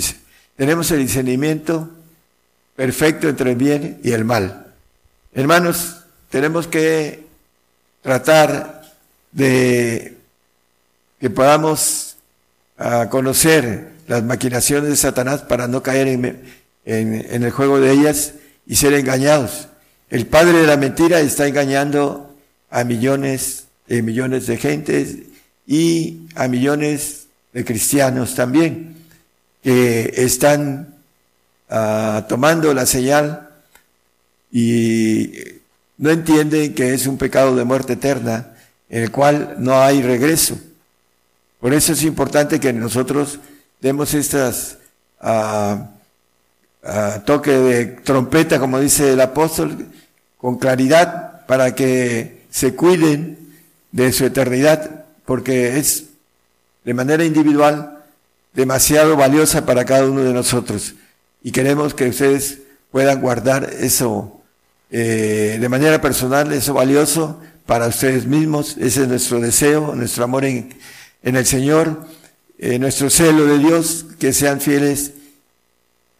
tenemos 0.56 0.92
el 0.92 1.00
discernimiento 1.00 1.90
perfecto 2.76 3.30
entre 3.30 3.52
el 3.52 3.56
bien 3.56 4.00
y 4.04 4.12
el 4.12 4.26
mal. 4.26 4.68
Hermanos, 5.34 5.98
tenemos 6.30 6.68
que 6.68 7.26
tratar 8.02 8.84
de 9.32 10.18
que 11.20 11.30
podamos 11.30 12.18
ah, 12.78 13.08
conocer 13.10 13.94
las 14.08 14.24
maquinaciones 14.24 14.90
de 14.90 14.98
Satanás 14.98 15.42
para 15.42 15.68
no 15.68 15.82
caer 15.82 16.08
en, 16.08 16.46
en 16.86 17.44
el 17.44 17.52
juego 17.52 17.80
de 17.80 17.92
ellas 17.92 18.34
y 18.68 18.76
ser 18.76 18.94
engañados. 18.94 19.68
El 20.10 20.28
padre 20.28 20.60
de 20.60 20.68
la 20.68 20.78
mentira 20.78 21.20
está 21.22 21.48
engañando 21.48 22.36
a 22.70 22.84
millones 22.84 23.66
y 23.88 24.02
millones 24.02 24.48
de 24.48 24.58
gentes 24.58 25.16
y 25.66 26.28
a 26.36 26.48
millones 26.48 27.28
de 27.54 27.64
cristianos 27.64 28.36
también 28.36 28.96
que 29.64 30.14
están 30.18 30.93
ah, 31.74 32.26
tomando 32.30 32.74
la 32.74 32.86
señal 32.86 33.50
y 34.52 35.34
no 35.98 36.12
entienden 36.12 36.76
que 36.76 36.94
es 36.94 37.08
un 37.08 37.18
pecado 37.18 37.56
de 37.56 37.64
muerte 37.64 37.94
eterna 37.94 38.54
en 38.90 39.04
el 39.04 39.12
cual 39.12 39.56
no 39.58 39.82
hay 39.82 40.02
regreso. 40.02 40.58
Por 41.60 41.74
eso 41.74 41.94
es 41.94 42.04
importante 42.04 42.60
que 42.60 42.72
nosotros 42.74 43.40
demos 43.82 44.14
estas 44.14 44.78
uh, 45.22 45.78
toque 47.26 47.52
de 47.52 47.86
trompeta, 47.86 48.60
como 48.60 48.80
dice 48.80 49.14
el 49.14 49.22
apóstol, 49.22 49.88
con 50.38 50.58
claridad 50.58 51.46
para 51.48 51.74
que 51.74 52.44
se 52.50 52.76
cuiden 52.76 53.38
de 53.92 54.12
su 54.12 54.26
eternidad 54.26 55.06
porque 55.26 55.78
es 55.78 56.06
de 56.84 56.94
manera 56.94 57.24
individual 57.24 58.04
demasiado 58.54 59.16
valiosa 59.16 59.66
para 59.66 59.86
cada 59.86 60.06
uno 60.06 60.22
de 60.22 60.34
nosotros. 60.34 60.96
Y 61.44 61.52
queremos 61.52 61.94
que 61.94 62.08
ustedes 62.08 62.60
puedan 62.92 63.22
guardar 63.22 63.70
eso 63.80 64.42
eh, 64.90 65.58
de 65.60 65.70
manera 65.70 66.00
personal, 66.02 66.52
eso 66.54 66.74
valioso 66.74 67.40
para 67.66 67.88
ustedes 67.88 68.26
mismos. 68.26 68.78
Ese 68.78 69.04
es 69.04 69.08
nuestro 69.08 69.40
deseo, 69.40 69.96
nuestro 69.96 70.24
amor 70.24 70.46
en, 70.46 70.74
en 71.22 71.36
el 71.36 71.46
Señor, 71.46 72.08
eh, 72.58 72.80
nuestro 72.80 73.10
celo 73.10 73.46
de 73.46 73.60
Dios, 73.60 74.06
que 74.20 74.34
sean 74.34 74.62
fieles 74.62 75.12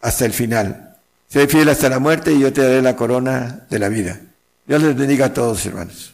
hasta 0.00 0.26
el 0.26 0.32
final. 0.32 0.96
Sé 1.28 1.48
fiel 1.48 1.68
hasta 1.68 1.88
la 1.88 1.98
muerte 1.98 2.32
y 2.32 2.40
yo 2.40 2.52
te 2.52 2.62
daré 2.62 2.82
la 2.82 2.94
corona 2.94 3.66
de 3.70 3.78
la 3.78 3.88
vida. 3.88 4.20
Dios 4.66 4.82
les 4.82 4.94
bendiga 4.94 5.26
a 5.26 5.34
todos, 5.34 5.64
hermanos 5.66 6.13